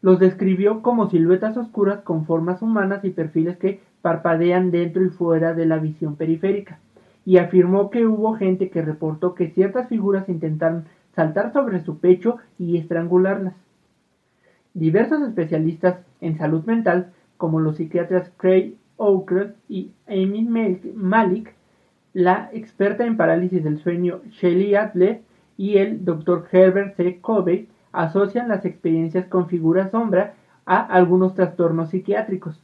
[0.01, 5.53] los describió como siluetas oscuras con formas humanas y perfiles que parpadean dentro y fuera
[5.53, 6.79] de la visión periférica,
[7.25, 12.38] y afirmó que hubo gente que reportó que ciertas figuras intentaron saltar sobre su pecho
[12.58, 13.53] y estrangularlas.
[14.73, 21.56] Diversos especialistas en salud mental, como los psiquiatras Craig Oaker y Amy Malik,
[22.13, 25.21] la experta en parálisis del sueño Shelley Adler
[25.56, 26.45] y el Dr.
[26.52, 27.19] Herbert C.
[27.21, 30.34] Covey asocian las experiencias con figuras sombra
[30.65, 32.60] a algunos trastornos psiquiátricos,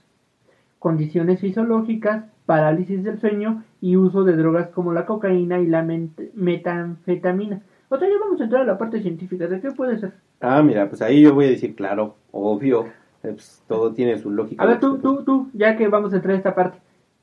[0.77, 5.87] condiciones fisiológicas, parálisis del sueño y uso de drogas como la cocaína y la
[6.33, 7.61] metanfetamina.
[7.87, 10.11] Otra ya vamos a entrar a la parte científica de qué puede ser.
[10.41, 12.87] Ah, mira, pues ahí yo voy a decir, claro, obvio,
[13.33, 14.63] pues, todo tiene su lógica.
[14.63, 16.79] A ver, tú, tú, tú, ya que vamos a entrar a esta parte,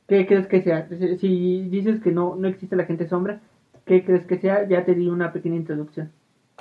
[0.08, 0.88] ¿qué crees que sea?
[0.88, 3.40] Si- dices que no, no existe la gente sombra,
[3.84, 4.66] ¿qué crees que sea?
[4.68, 6.10] Ya te di una pequeña introducción.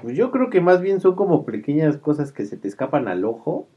[0.02, 3.24] Pues yo creo que más bien son como pequeñas cosas que se te escapan al
[3.26, 3.68] ojo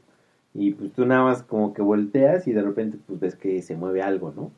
[0.53, 3.75] y pues tú nada más como que volteas y de repente pues ves que se
[3.75, 4.51] mueve algo, ¿no?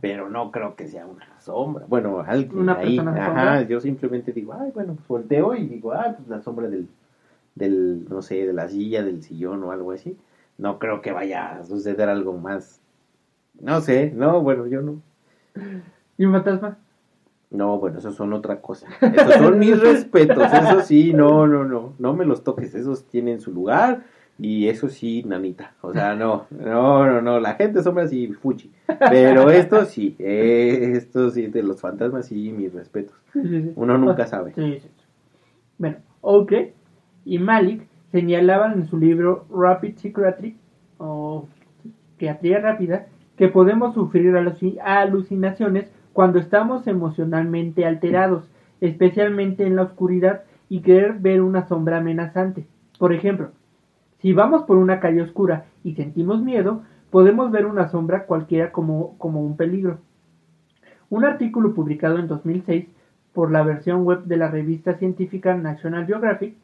[0.00, 1.84] Pero no creo que sea una sombra.
[1.88, 2.96] Bueno, alguien Una ahí.
[2.96, 6.68] persona Ajá, yo simplemente digo, ay, bueno, pues volteo y digo, ah, pues la sombra
[6.68, 6.88] del,
[7.54, 10.16] del, no sé, de la silla, del sillón o algo así.
[10.62, 12.80] No creo que vaya a suceder algo más.
[13.60, 15.02] No sé, no, bueno, yo no.
[16.16, 16.78] ¿Y un fantasma?
[17.50, 18.86] No, bueno, esos son otra cosa.
[19.00, 20.52] Esos son mis respetos.
[20.52, 21.94] Eso sí, no, no, no.
[21.98, 22.76] No me los toques.
[22.76, 24.04] Esos tienen su lugar.
[24.38, 25.74] Y eso sí, nanita.
[25.80, 27.40] O sea, no, no, no, no.
[27.40, 28.70] La gente sombra sí, fuchi.
[29.10, 33.16] Pero esto sí, eh, esto sí, de los fantasmas sí, mis respetos.
[33.34, 34.54] Uno nunca sabe.
[34.54, 35.04] Sí, sí, sí.
[35.76, 36.72] Bueno, Oakley
[37.24, 40.56] y Malik señalaban en su libro Rapid Psychiatry
[40.98, 41.48] o
[42.12, 48.44] Psiquiatría Rápida que podemos sufrir aluci- alucinaciones cuando estamos emocionalmente alterados,
[48.80, 52.66] especialmente en la oscuridad y querer ver una sombra amenazante.
[52.98, 53.50] Por ejemplo,
[54.20, 59.16] si vamos por una calle oscura y sentimos miedo, podemos ver una sombra cualquiera como,
[59.18, 59.98] como un peligro.
[61.08, 62.86] Un artículo publicado en 2006
[63.32, 66.54] por la versión web de la revista científica National Geographic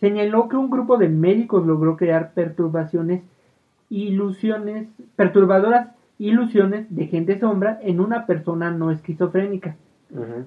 [0.00, 3.22] señaló que un grupo de médicos logró crear perturbaciones
[3.90, 9.76] ilusiones, perturbadoras ilusiones de gente sombra en una persona no esquizofrénica,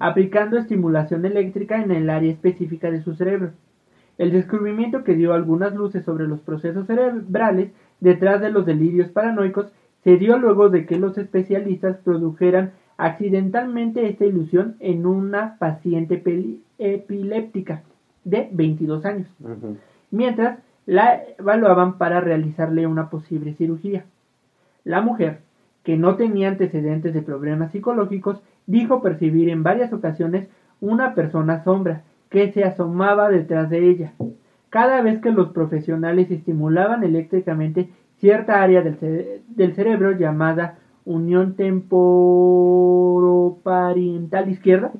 [0.00, 3.50] aplicando estimulación eléctrica en el área específica de su cerebro.
[4.18, 9.72] El descubrimiento que dio algunas luces sobre los procesos cerebrales detrás de los delirios paranoicos
[10.04, 16.22] se dio luego de que los especialistas produjeran accidentalmente esta ilusión en una paciente
[16.78, 17.82] epiléptica
[18.24, 19.28] de 22 años,
[20.10, 24.04] mientras la evaluaban para realizarle una posible cirugía.
[24.84, 25.40] La mujer,
[25.84, 30.48] que no tenía antecedentes de problemas psicológicos, dijo percibir en varias ocasiones
[30.80, 34.12] una persona sombra que se asomaba detrás de ella.
[34.70, 41.54] Cada vez que los profesionales estimulaban eléctricamente cierta área del, cere- del cerebro llamada unión
[41.54, 44.92] temporoparietal izquierda.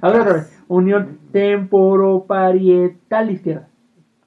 [0.00, 3.68] Ahora otra vez, unión temporoparietal izquierda.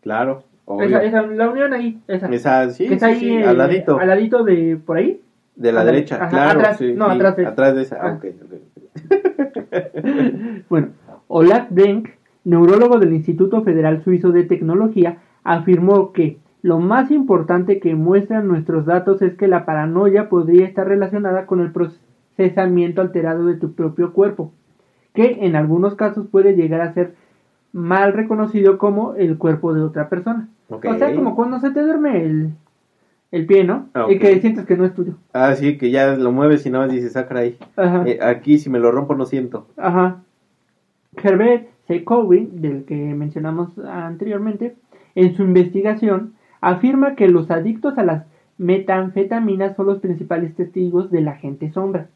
[0.02, 0.44] Claro.
[0.82, 2.28] Esa, esa, la unión ahí, esa.
[2.28, 4.00] Esa, sí, que está sí, ahí sí, al ladito.
[4.00, 5.20] al ladito de por ahí.
[5.56, 6.60] De la derecha, ajá, claro.
[6.62, 7.98] atrás, sí, no, atrás de- Atrás de esa.
[8.02, 8.14] Ah.
[8.14, 8.54] ok, ok.
[10.70, 10.90] Bueno,
[11.28, 12.10] Olaf Denk,
[12.44, 18.86] neurólogo del Instituto Federal Suizo de Tecnología, afirmó que lo más importante que muestran nuestros
[18.86, 24.14] datos es que la paranoia podría estar relacionada con el procesamiento alterado de tu propio
[24.14, 24.54] cuerpo,
[25.14, 27.16] que en algunos casos puede llegar a ser
[27.72, 30.50] mal reconocido como el cuerpo de otra persona.
[30.70, 32.52] O sea, como cuando se te duerme el,
[33.32, 33.90] el pie, ¿no?
[33.94, 35.16] Ah, Y que sientes que no es tuyo.
[35.34, 37.58] Ah, sí, que ya lo mueves y nada más dices, ah, caray.
[37.76, 38.04] Ajá.
[38.08, 39.68] Eh, aquí si me lo rompo no siento.
[39.78, 40.22] Ajá.
[41.22, 41.74] Herbert.
[42.04, 44.76] Cowie, del que mencionamos anteriormente,
[45.16, 48.26] en su investigación afirma que los adictos a las
[48.58, 52.08] metanfetaminas son los principales testigos de la gente sombra.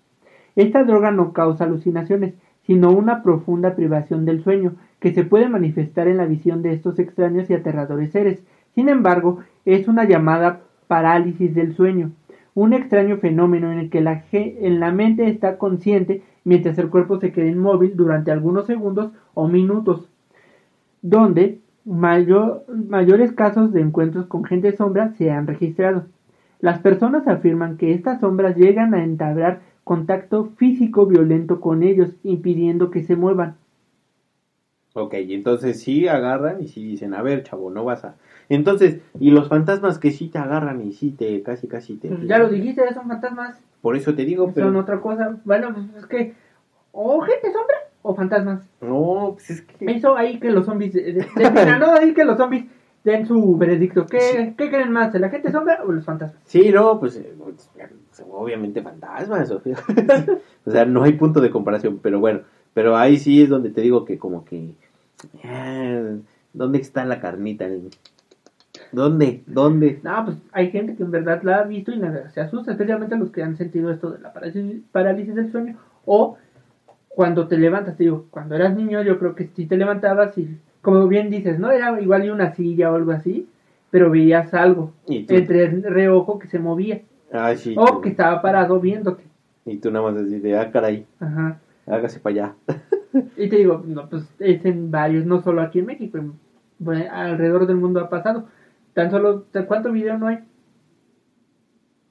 [0.55, 2.33] Esta droga no causa alucinaciones,
[2.67, 6.99] sino una profunda privación del sueño, que se puede manifestar en la visión de estos
[6.99, 8.43] extraños y aterradores seres.
[8.75, 12.11] Sin embargo, es una llamada parálisis del sueño,
[12.53, 17.19] un extraño fenómeno en el que la, en la mente está consciente mientras el cuerpo
[17.19, 20.09] se queda inmóvil durante algunos segundos o minutos,
[21.01, 26.05] donde mayor- mayores casos de encuentros con gente sombra se han registrado.
[26.59, 32.91] Las personas afirman que estas sombras llegan a entablar contacto físico violento con ellos, impidiendo
[32.91, 33.55] que se muevan.
[34.93, 38.15] Ok, y entonces sí agarran y sí dicen, a ver, chavo, no vas a...
[38.49, 42.07] Entonces, y los fantasmas que sí te agarran y sí te, casi, casi te...
[42.09, 44.67] Pues ya lo dijiste, son fantasmas, Por eso te digo, pero...
[44.67, 45.37] son otra cosa.
[45.45, 46.33] Bueno, pues es que
[46.91, 48.67] o gente sombra o fantasmas.
[48.81, 49.85] No, pues es que...
[49.85, 52.65] Eso ahí que los zombies, de, de- definan, no, ahí que los zombies
[53.11, 54.05] den su veredicto.
[54.05, 54.53] ¿Qué, Sí.
[54.57, 56.41] ¿qué creen más, la gente sombra o los fantasmas?
[56.45, 57.33] Sí, no, pues eh,
[58.31, 59.51] obviamente fantasmas.
[60.65, 62.41] O sea, no hay punto de comparación, pero bueno,
[62.73, 64.73] pero ahí sí es donde te digo que como que...
[65.45, 66.01] ah,
[66.51, 67.67] ¿Dónde está la carnita?
[68.91, 69.43] ¿Dónde?
[69.47, 69.99] ¿Dónde?
[70.03, 72.01] No, pues hay gente que en verdad la ha visto y
[72.33, 75.77] se asusta, especialmente los que han sentido esto de la parálisis, parálisis del sueño.
[76.05, 76.37] O
[77.09, 80.57] cuando te levantas, te digo, cuando eras niño yo creo que si te levantabas y,
[80.87, 81.69] como bien dices, ¿no?
[81.69, 83.45] Era igual y una silla o algo así,
[83.91, 87.01] pero veías algo entre el reojo que se movía
[87.33, 89.21] ah, sí, o tú- que estaba parado viéndote.
[89.65, 91.59] y tú nada más así de, ah, caray, Ajá.
[91.87, 92.55] hágase para allá.
[93.35, 96.31] Y te digo, no, pues es en varios, no solo aquí en México, en-
[96.79, 98.47] bueno, alrededor del mundo ha pasado.
[98.93, 100.39] Tan solo, ¿cuánto video no hay?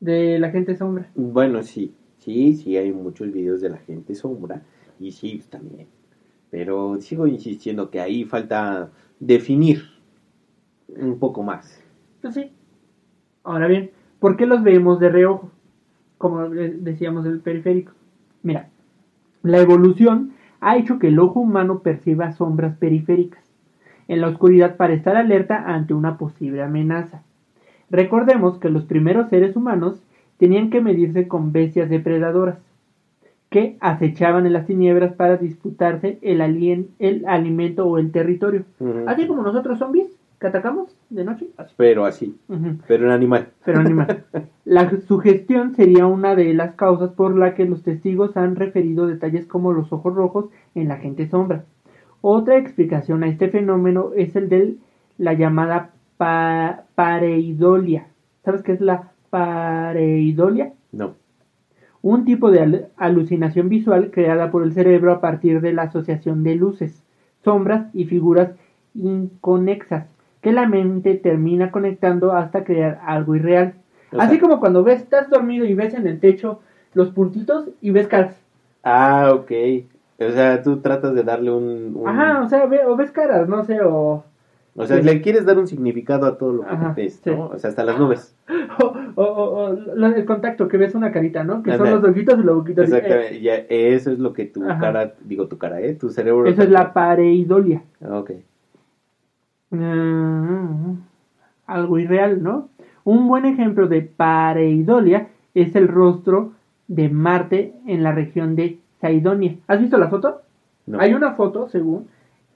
[0.01, 1.09] De la gente sombra.
[1.15, 4.61] Bueno, sí, sí, sí, hay muchos videos de la gente sombra
[5.01, 5.87] y sí, también.
[6.57, 8.89] Pero sigo insistiendo que ahí falta
[9.21, 9.83] definir
[10.89, 11.85] un poco más.
[12.23, 12.51] Pues sí.
[13.45, 13.91] Ahora bien,
[14.21, 15.51] ¿por qué los vemos de reojo?
[16.17, 17.93] Como decíamos del periférico.
[18.43, 18.71] Mira,
[19.43, 23.45] la evolución ha hecho que el ojo humano perciba sombras periféricas
[24.09, 27.23] en la oscuridad para estar alerta ante una posible amenaza.
[27.91, 30.03] Recordemos que los primeros seres humanos
[30.39, 32.57] tenían que medirse con bestias depredadoras
[33.57, 38.65] que acechaban en las tinieblas para disputarse el, alien- el alimento o el territorio.
[39.07, 41.47] Así como nosotros zombies que atacamos de noche.
[41.57, 41.73] Así.
[41.79, 42.37] Pero así,
[42.87, 43.49] pero en animal.
[43.65, 44.25] Pero animal.
[44.67, 49.47] La sugestión sería una de las causas por la que los testigos han referido detalles
[49.47, 51.65] como los ojos rojos en la gente sombra.
[52.21, 54.75] Otra explicación a este fenómeno es el de
[55.17, 58.09] la llamada pa- pareidolia.
[58.45, 60.73] ¿Sabes qué es la pareidolia?
[60.93, 61.15] No.
[62.09, 66.45] Un tipo de al- alucinación visual creada por el cerebro a partir de la asociación
[66.45, 67.03] de luces,
[67.43, 68.51] sombras y figuras
[68.95, 70.07] inconexas
[70.41, 73.75] que la mente termina conectando hasta crear algo irreal.
[74.13, 76.61] O Así sea- como cuando ves, estás dormido y ves en el techo
[76.95, 78.37] los puntitos y ves caras.
[78.85, 79.51] Ah, ok.
[80.21, 81.93] O sea, tú tratas de darle un...
[81.97, 84.23] un- Ajá, o sea, ve- o ves caras, no sé, o
[84.79, 85.03] O sea, Sí.
[85.05, 87.31] le quieres dar un significado a todo lo que Ajá, ves, sí.
[87.31, 87.47] ¿no?
[87.47, 88.35] O sea, hasta las nubes.
[88.79, 91.63] O, o- o- o lo- el contacto, que ves una carita, ¿no?
[91.63, 92.83] Que son los ojitos y la boquita.
[92.83, 92.93] así.
[92.93, 93.41] Exactamente.
[93.41, 94.79] Ya, eso es lo que tu Ajá.
[94.79, 95.95] cara, digo tu cara, ¿eh?
[95.95, 96.47] Tu cerebro.
[96.47, 97.83] Eh, Eso es la pareidolia.
[98.05, 98.33] Ah, Ok.
[99.71, 100.93] Mm,
[101.67, 102.69] algo irreal, ¿no?
[103.05, 106.53] Un buen ejemplo de pareidolia es el rostro
[106.89, 109.57] de Marte en la región de Saidonia.
[109.67, 110.43] ¿Has visto la foto?
[110.87, 111.01] No.
[111.01, 112.07] Hay una foto, según,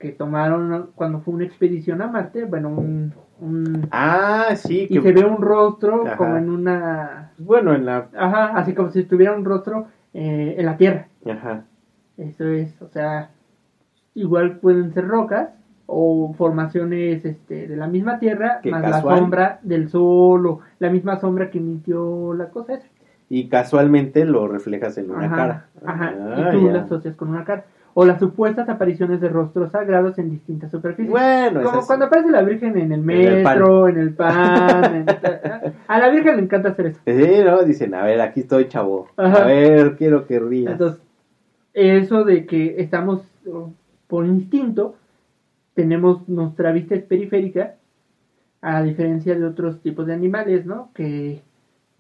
[0.01, 3.13] que tomaron cuando fue una expedición a Marte, bueno, un...
[3.41, 4.87] un- Ah, sí.
[4.89, 5.03] y Que...
[5.03, 6.17] se ve un rostro Ajá.
[6.17, 7.33] como en una...
[7.39, 8.09] Bueno, en la...
[8.17, 11.07] Ajá, así como si tuviera un rostro eh, en la Tierra.
[11.31, 11.65] Ajá.
[12.17, 13.31] Eso es, o sea,
[14.15, 15.51] igual pueden ser rocas
[15.87, 19.15] o formaciones este, de la misma Tierra, más casual.
[19.15, 22.89] la sombra del Sol o la misma sombra que emitió la cosa esa.
[23.29, 25.67] Y casualmente lo reflejas en una Ajá, cara.
[25.85, 26.73] Ajá, Ah, y tú ya.
[26.73, 27.65] la asocias con una cara.
[27.95, 31.11] O las supuestas apariciones de rostros sagrados en distintas superficies.
[31.11, 33.59] Bueno, Como cuando aparece la Virgen en el En el pan.
[33.59, 34.95] metro, en el pan.
[34.95, 35.07] en-
[35.89, 37.01] a la Virgen le encanta hacer eso.
[37.05, 37.63] Sí, ¿no?
[37.65, 39.09] Dicen, a ver, aquí estoy, chavo.
[39.17, 39.43] Ajá.
[39.43, 40.73] A ver, quiero que rías.
[40.73, 41.01] Entonces,
[41.75, 43.23] eso de que estamos
[43.53, 43.73] oh,
[44.07, 44.95] por instinto,
[45.75, 47.75] tenemos nuestra vista es periférica,
[48.63, 50.91] a diferencia de otros tipos de animales, ¿no?
[50.95, 51.41] Que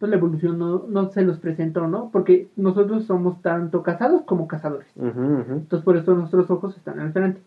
[0.00, 2.08] pues la evolución no, no se los presentó, ¿no?
[2.10, 4.88] Porque nosotros somos tanto cazados como cazadores.
[4.96, 5.10] Ujú.
[5.52, 7.42] Entonces por eso nuestros ojos están al frente,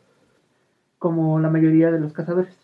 [1.00, 2.56] como la mayoría de los cazadores.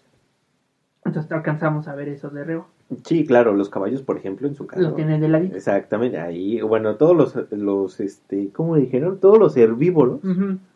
[1.04, 2.70] Entonces alcanzamos a ver eso de reojo.
[3.04, 4.82] Sí, claro, los caballos, por ejemplo, en su caso.
[4.82, 5.56] Lo tienen de ladito.
[5.56, 9.20] Exactamente, ahí, bueno, todos los, los, este, ¿cómo dijeron?
[9.20, 10.22] Todos los herbívoros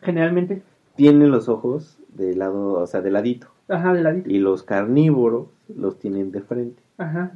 [0.02, 0.62] Generalmente,
[0.96, 3.48] tienen los ojos de lado, o sea, de ladito.
[3.68, 4.28] ajá, de ladito.
[4.28, 6.82] Y los carnívoros los tienen de frente.
[6.98, 7.32] Ajá.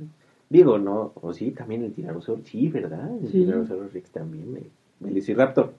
[0.50, 3.11] Digo, no, o sí, también el tiranosaurio, sí, ¿verdad?
[3.20, 3.44] El Sí.
[3.44, 5.74] tiranosaurio Rex también, el Velociraptor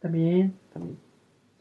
[0.00, 0.54] También.
[0.72, 0.96] también.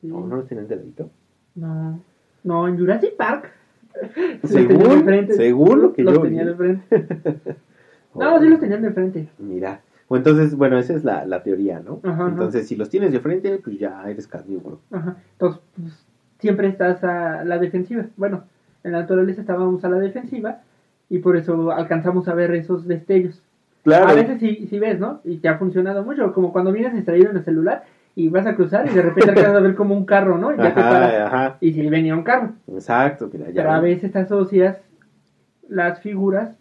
[0.02, 0.08] sí.
[0.08, 1.10] ¿No, no los tienen de ladito?
[1.56, 2.00] No,
[2.44, 3.52] no, en Jurassic Park.
[4.44, 5.34] Según- tenían frente.
[5.34, 6.52] según lo que los yo tenían vi.
[6.52, 7.56] de frente.
[8.16, 9.28] No, sí los tenían de frente.
[9.38, 9.82] Mira.
[10.08, 12.00] O entonces, bueno, esa es la, la teoría, ¿no?
[12.04, 12.30] Ajá, ajá.
[12.30, 14.80] entonces, si los tienes de frente, pues ya eres carnívoro.
[14.90, 15.18] Ajá.
[15.34, 16.06] Entonces, pues,
[16.40, 18.06] siempre estás a la defensiva.
[18.16, 18.46] Bueno,
[18.84, 20.62] en la naturaleza estábamos a la defensiva
[21.10, 23.42] y por eso alcanzamos a ver esos destellos.
[23.84, 24.08] Claro.
[24.08, 25.22] A veces sí, sí ves, ¿no?
[25.24, 28.56] Y te ha funcionado mucho, como cuando vienes distraído en el celular y vas a
[28.56, 30.54] cruzar y de repente alcanzas a ver como un carro, ¿no?
[30.54, 31.14] Y ya te paras.
[31.14, 31.58] Ajá, ajá.
[31.62, 32.54] Y si venía un carro.
[32.68, 33.62] Exacto, mira, ya.
[33.62, 34.78] Pero a veces te asocias
[35.70, 36.58] las figuras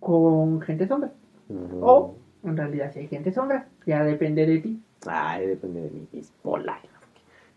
[0.00, 1.10] con gente sombra.
[1.48, 1.80] Ujú.
[1.82, 4.80] O en realidad si hay gente sombra, ya depende de ti.
[5.06, 6.80] Ay, depende de mi bipolar.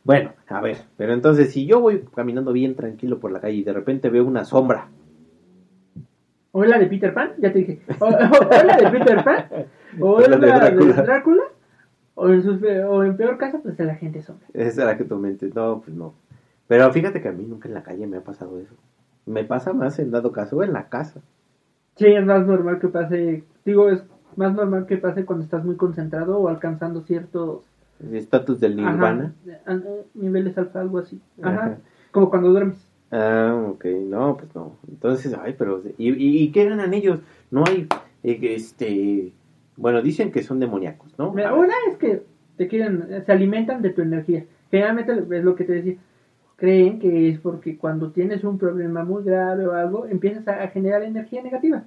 [0.04, 3.64] Bueno, a ver, pero entonces si yo voy caminando bien tranquilo por la calle y
[3.64, 4.88] de repente veo una sombra,
[6.52, 7.82] O la de Peter Pan, ya te dije.
[8.00, 9.46] O, o- o es la de Peter Pan,
[10.02, 11.44] o la de Drácula,
[12.16, 14.48] o, en sus- o en peor caso, pues es la gente sombra.
[14.54, 16.14] esa era que tu mente, no, pues no.
[16.68, 18.76] Pero fíjate que a mí nunca en la calle me ha pasado eso.
[19.26, 21.22] Me pasa más en dado caso en la casa.
[21.96, 24.04] Sí, es más normal que pase, digo, es
[24.36, 27.62] más normal que pase cuando estás muy concentrado o alcanzando ciertos
[28.12, 29.34] estatus del ajá, nirvana.
[29.66, 29.82] a- a-
[30.14, 31.20] niveles alfa, algo así.
[31.42, 31.52] Ajá.
[31.66, 31.78] Ajá.
[32.12, 32.89] Como cuando duermes.
[33.12, 34.78] Ah, ok, no, pues no.
[34.88, 37.20] Entonces, ay, pero, ¿y, y, y qué ganan ellos?
[37.50, 37.88] No hay,
[38.24, 39.34] eh, este,
[39.78, 41.34] bueno, dicen que son demoníacos, ¿no?
[41.34, 42.24] Mira, una es que
[42.58, 44.46] te quieren, se alimentan de tu energía.
[44.70, 45.96] Generalmente es lo que te decía.
[46.58, 50.68] Creen que es porque cuando tienes un problema muy grave o algo, empiezas a, a
[50.68, 51.86] generar energía negativa.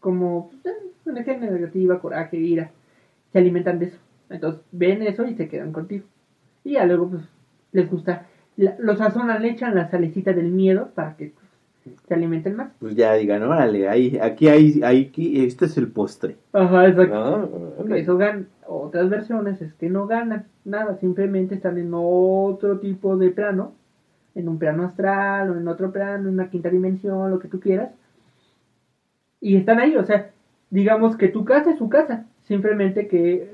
[0.00, 2.72] Como pues, eh, energía negativa, coraje, ira.
[3.32, 3.98] Se alimentan de eso.
[4.28, 6.04] Entonces ven eso y se quedan contigo.
[6.64, 7.22] Y ya luego pues
[7.72, 8.26] les gusta.
[8.58, 11.32] La- los sazonan, le echan la salecita del miedo para que
[12.06, 12.68] se alimenten más.
[12.80, 16.36] Pues ya digan, órale, ahí, aquí hay, hay, aquí, este es el postre.
[16.52, 17.74] Ajá, exacto.
[17.78, 23.16] Ok, eso gan- Otras versiones es que no ganan nada, simplemente están en otro tipo
[23.16, 23.72] de plano,
[24.34, 27.58] en un plano astral o en otro plano, en una quinta dimensión, lo que tú
[27.60, 27.90] quieras.
[29.40, 30.30] Y están ahí, o sea,
[30.70, 33.52] digamos que tu casa es su casa, simplemente que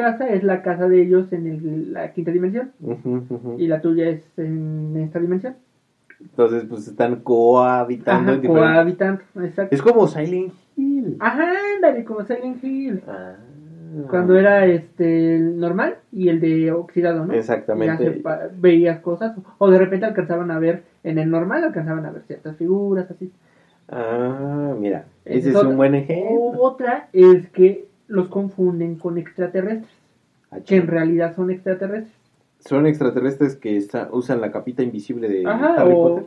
[0.00, 2.72] casa es la casa de ellos en el- la quinta dimensión
[3.58, 5.54] y la tuya es en esta dimensión.
[6.20, 9.74] Entonces, pues están cohabitando Ajá, cohabitando, exacto.
[9.74, 11.16] Es como Silent Hill.
[11.18, 13.02] Ajá, ándale, como Silent Hill.
[13.08, 13.36] Ah.
[14.08, 17.32] Cuando era este el normal y el de oxidado, ¿no?
[17.32, 18.22] Exactamente.
[18.58, 22.56] Veías cosas o de repente alcanzaban a ver en el normal alcanzaban a ver ciertas
[22.56, 23.32] figuras así.
[23.88, 26.52] Ah, mira, ese es es un buen ejemplo.
[26.60, 29.88] Otra es que los confunden con extraterrestres,
[30.52, 32.12] Ah, que en realidad son extraterrestres.
[32.58, 36.24] Son extraterrestres que está- usan la capita invisible de Ajá, Harry o Potter.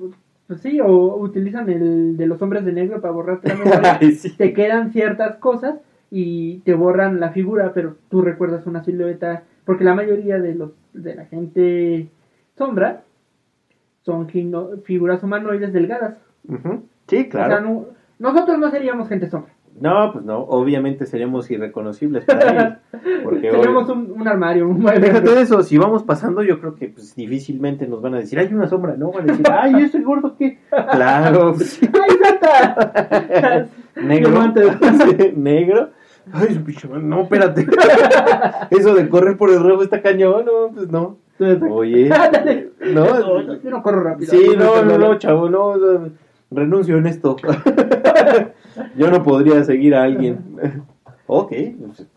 [0.48, 3.40] pues sí, o utilizan el de los hombres de negro para la
[4.00, 4.00] memoria.
[4.16, 4.32] Sí.
[4.38, 5.76] te quedan ciertas cosas
[6.10, 10.72] y te borran la figura, pero tú recuerdas una silueta, porque la mayoría de los
[10.94, 12.08] de la gente
[12.58, 13.04] sombra
[14.04, 16.18] son gino- figuras humanoides delgadas.
[16.48, 16.56] Sí,
[17.18, 17.62] O sea, claro.
[17.62, 17.86] no-
[18.20, 19.52] nosotros no seríamos gente sombra.
[19.80, 22.74] No, pues no, obviamente seríamos irreconocibles para ellos.
[23.24, 27.16] Porque hoy- un, un armario, un de eso, si vamos pasando, yo creo que pues,
[27.16, 29.12] difícilmente nos van a decir, hay una sombra, ¿no?
[29.12, 30.60] Van a decir, ay, ¿yo soy gordo qué?
[30.92, 31.90] Claro, sí.
[31.92, 33.68] ¡Ay, Santa!
[34.02, 34.54] negro.
[35.36, 35.90] Negro.
[36.32, 37.66] Ay, su pinche no, espérate.
[38.70, 41.18] Eso de correr por el rojo está cañón, no, pues no.
[41.70, 42.10] Oye,
[42.94, 44.32] no, yo no corro rápido.
[44.32, 46.10] Sí, no, no, no, chavo, no, no,
[46.52, 47.36] renuncio en esto.
[48.96, 50.40] Yo no podría seguir a alguien.
[51.28, 51.52] ok,
[51.86, 52.08] pues,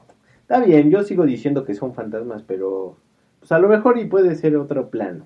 [0.41, 2.97] está bien, yo sigo diciendo que son fantasmas, pero
[3.41, 5.24] pues a lo mejor y puede ser otro plano.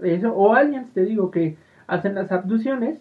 [0.00, 1.56] Eso, o aliens, te digo, que
[1.86, 3.00] hacen las abducciones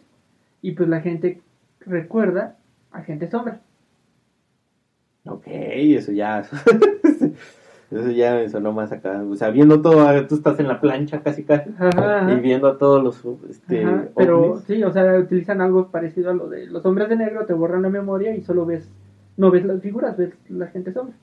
[0.61, 1.41] y pues la gente
[1.79, 2.57] recuerda
[2.91, 3.61] a gente sombra.
[5.25, 6.43] Ok, eso ya.
[7.91, 9.23] eso ya me sonó más acá.
[9.29, 11.69] O sea, viendo todo, ah, tú estás en la plancha casi casi.
[11.77, 11.89] Ajá,
[12.21, 12.31] ajá.
[12.33, 14.63] Y viendo a todos los este, Ajá, pero ovnis.
[14.65, 17.81] sí, o sea, utilizan algo parecido a lo de los hombres de negro, te borran
[17.81, 18.89] la memoria y solo ves,
[19.37, 21.15] no ves las figuras, ves la gente sombra.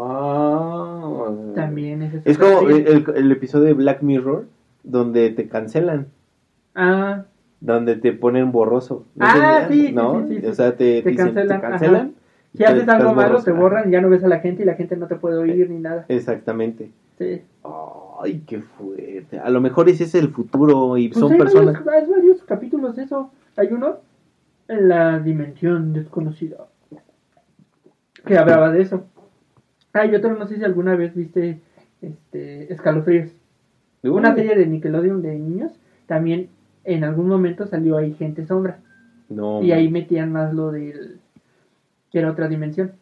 [0.00, 1.30] Ah.
[1.54, 2.22] También es eso.
[2.24, 4.46] Es como el, el- el episodio de Black Mirror
[4.82, 6.06] donde te cancelan.
[6.74, 7.24] Ah,
[7.60, 9.04] donde te ponen borroso.
[9.18, 10.26] Ah, sí, sí, ¿no?
[10.28, 10.46] sí, sí, sí.
[10.46, 12.12] O sea, te, Te dicen, cancelan, te cancelan.
[12.54, 14.74] Si y haces algo malo, te borran, ya no ves a la gente y la
[14.74, 16.04] gente no te puede oír ni nada.
[16.08, 16.90] Exactamente.
[17.18, 17.42] Sí.
[18.20, 19.38] Ay, qué fuerte.
[19.38, 21.84] A lo mejor ese es el futuro y Pues son hay personas.
[21.84, 23.30] Varios, hay varios capítulos de eso.
[23.56, 23.98] Hay uno
[24.68, 26.66] en la dimensión desconocida
[28.24, 29.04] que hablaba de eso.
[29.92, 31.60] Ah, y otro, no sé si alguna vez viste
[32.02, 33.30] este, Escalofríos.
[34.02, 35.72] Uy, Una serie de Nickelodeon de niños.
[36.06, 36.50] También
[36.84, 38.78] en algún momento salió ahí gente sombra.
[39.28, 39.62] No.
[39.62, 41.18] Y ahí metían más lo del.
[42.10, 42.92] Que era otra dimensión.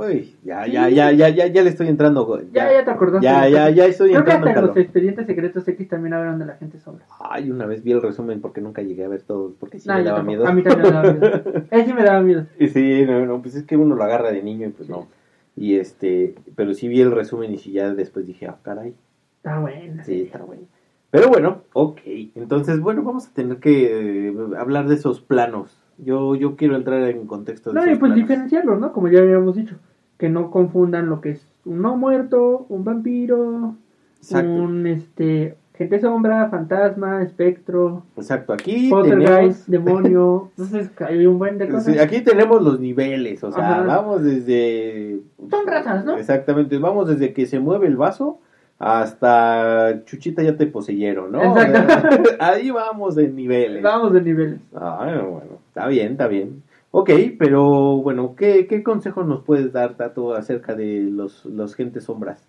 [0.00, 2.40] Ay, ya, ya, ya, ya, ya, ya le estoy entrando.
[2.52, 3.24] Ya, ya te acordaste.
[3.24, 6.14] Ya, ya, ya estoy Creo que entrando hasta en en los expedientes secretos X también
[6.14, 7.04] hablan de la gente sombra.
[7.18, 9.94] Ay, una vez vi el resumen porque nunca llegué a ver todo, porque sí No,
[9.96, 10.36] me daba tampoco.
[10.36, 10.46] miedo.
[10.46, 11.42] A mí también me daba miedo.
[11.70, 12.46] Él sí me daba miedo.
[12.58, 15.08] Y sí, no, no, pues es que uno lo agarra de niño y pues no.
[15.56, 18.94] Y este, pero sí vi el resumen y sí ya después dije, ah, caray,
[19.38, 20.02] Está bueno.
[20.04, 20.62] sí, está bueno.
[21.10, 22.00] Pero bueno, ok.
[22.34, 25.76] Entonces, bueno, vamos a tener que eh, hablar de esos planos.
[25.98, 28.28] Yo, yo quiero entrar en contexto de No, y esos pues planos.
[28.28, 28.92] diferenciarlos, ¿no?
[28.92, 29.76] Como ya habíamos dicho.
[30.16, 33.74] Que no confundan lo que es un no muerto, un vampiro,
[34.18, 34.50] Exacto.
[34.50, 40.50] un este gente sombra, fantasma, espectro, Exacto, aquí tenemos, demonio.
[40.58, 41.96] Entonces hay un buen de cosas.
[42.00, 43.82] aquí tenemos los niveles, o sea, Ajá.
[43.84, 45.20] vamos desde...
[45.48, 46.16] Son razas, ¿no?
[46.16, 48.40] Exactamente, vamos desde que se mueve el vaso
[48.80, 51.42] hasta Chuchita ya te poseyeron, ¿no?
[51.42, 52.30] Exacto.
[52.40, 53.82] Ahí vamos de niveles.
[53.82, 54.60] Vamos de niveles.
[54.74, 56.62] Ah, bueno, está bien, está bien.
[56.90, 62.04] Ok, pero bueno, ¿qué, qué consejo nos puedes dar, Tato, acerca de los, los gentes
[62.04, 62.48] sombras?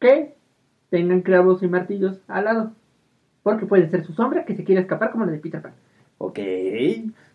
[0.00, 0.34] Que
[0.88, 2.72] tengan clavos y martillos al lado.
[3.44, 5.72] Porque puede ser su sombra que se quiere escapar como la de Peter Pan.
[6.18, 6.40] Ok,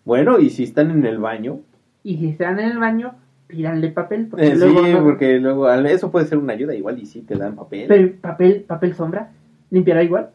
[0.04, 1.62] bueno, y si están en el baño,
[2.04, 3.16] Y si están en el baño,
[3.48, 4.28] pídanle papel.
[4.28, 7.22] Porque eh, luego sí, no- porque luego eso puede ser una ayuda, igual y si
[7.22, 9.32] te dan papel, Pero papel, papel sombra,
[9.72, 10.32] limpiará igual,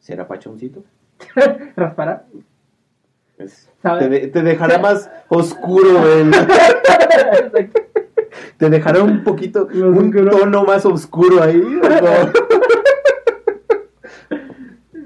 [0.00, 0.82] será pachoncito.
[1.76, 2.26] raspará.
[3.98, 6.30] Te, de- te dejará más oscuro, el-
[8.58, 10.30] te dejará un poquito, un oscuro.
[10.38, 11.56] tono más oscuro ahí.
[11.62, 11.80] ¿no?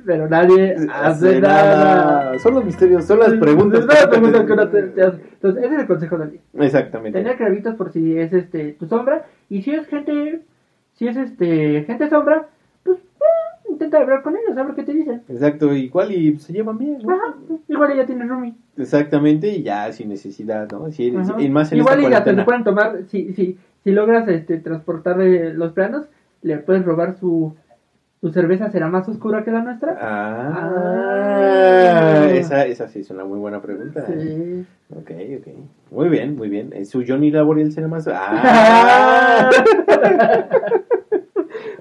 [0.06, 2.38] Pero nadie hace nada.
[2.38, 3.80] Son los misterios, son las preguntas.
[3.80, 5.20] Son las preguntas que uno te, te hace.
[5.34, 6.40] Entonces, ese es el consejo del día.
[6.58, 7.18] Exactamente.
[7.18, 9.26] Tener clavitos por si es este tu sombra.
[9.48, 10.40] Y si es gente,
[10.94, 12.48] si es este gente sombra,
[13.80, 15.22] intenta hablar con ellos, a ver qué te dicen.
[15.28, 17.14] Exacto, igual y se llevan bien, ¿no?
[17.14, 17.34] Ajá,
[17.66, 18.54] igual ella tiene roomie.
[18.76, 20.90] Exactamente, y ya sin necesidad, ¿no?
[20.90, 21.40] Si, Ajá.
[21.40, 25.20] y más en Igual y hasta se pueden tomar, si, si, si logras este, transportar
[25.22, 26.06] eh, los planos,
[26.42, 27.54] le puedes robar su,
[28.20, 29.96] su cerveza, será más oscura que la nuestra.
[30.00, 30.70] Ah,
[31.92, 32.28] Ah.
[32.30, 34.04] Esa, esa sí es una muy buena pregunta.
[34.06, 34.64] Sí.
[34.90, 35.48] Ok, ok.
[35.90, 36.72] Muy bien, muy bien.
[36.74, 38.06] ¿Es ¿Su Johnny Laboriel será más?
[38.12, 39.50] Ah.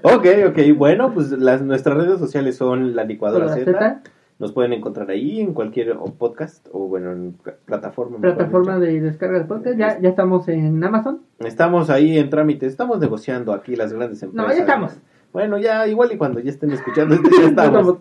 [0.02, 0.58] Ok, ok.
[0.76, 4.02] Bueno, pues las, nuestras redes sociales son la licuadora Z.
[4.38, 8.18] Nos pueden encontrar ahí en cualquier o podcast o bueno, en pl- plataforma.
[8.18, 9.76] plataforma de descarga de podcast.
[9.78, 11.20] Ya, ya estamos en Amazon.
[11.40, 14.48] Estamos ahí en trámite, estamos negociando aquí las grandes empresas.
[14.48, 14.92] No, ya estamos.
[15.34, 17.98] Bueno, ya igual y cuando ya estén escuchando ya estamos.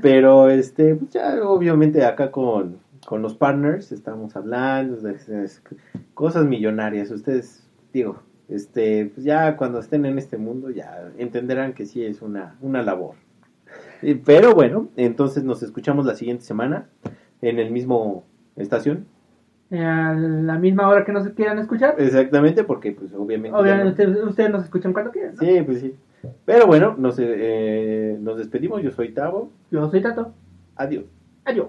[0.00, 5.50] Pero este, pues ya obviamente acá con, con los partners estamos hablando de, de
[6.14, 7.10] cosas millonarias.
[7.10, 8.16] Ustedes, digo,
[8.48, 12.82] este, pues ya cuando estén en este mundo ya entenderán que sí es una, una
[12.82, 13.14] labor.
[14.24, 16.86] Pero bueno, entonces nos escuchamos la siguiente semana
[17.40, 18.24] en el mismo
[18.56, 19.06] estación.
[19.70, 21.94] A la misma hora que nos quieran escuchar.
[21.98, 23.52] Exactamente, porque pues obviamente...
[23.52, 25.34] no- Obviamente ustedes, ustedes nos escuchan cuando quieran.
[25.34, 25.40] ¿no?
[25.40, 25.94] Sí, pues sí.
[26.44, 28.82] Pero bueno, nos, eh, nos despedimos.
[28.82, 29.50] Yo soy Tavo.
[29.70, 30.34] Yo soy Tato.
[30.76, 31.04] Adiós.
[31.44, 31.68] Adiós.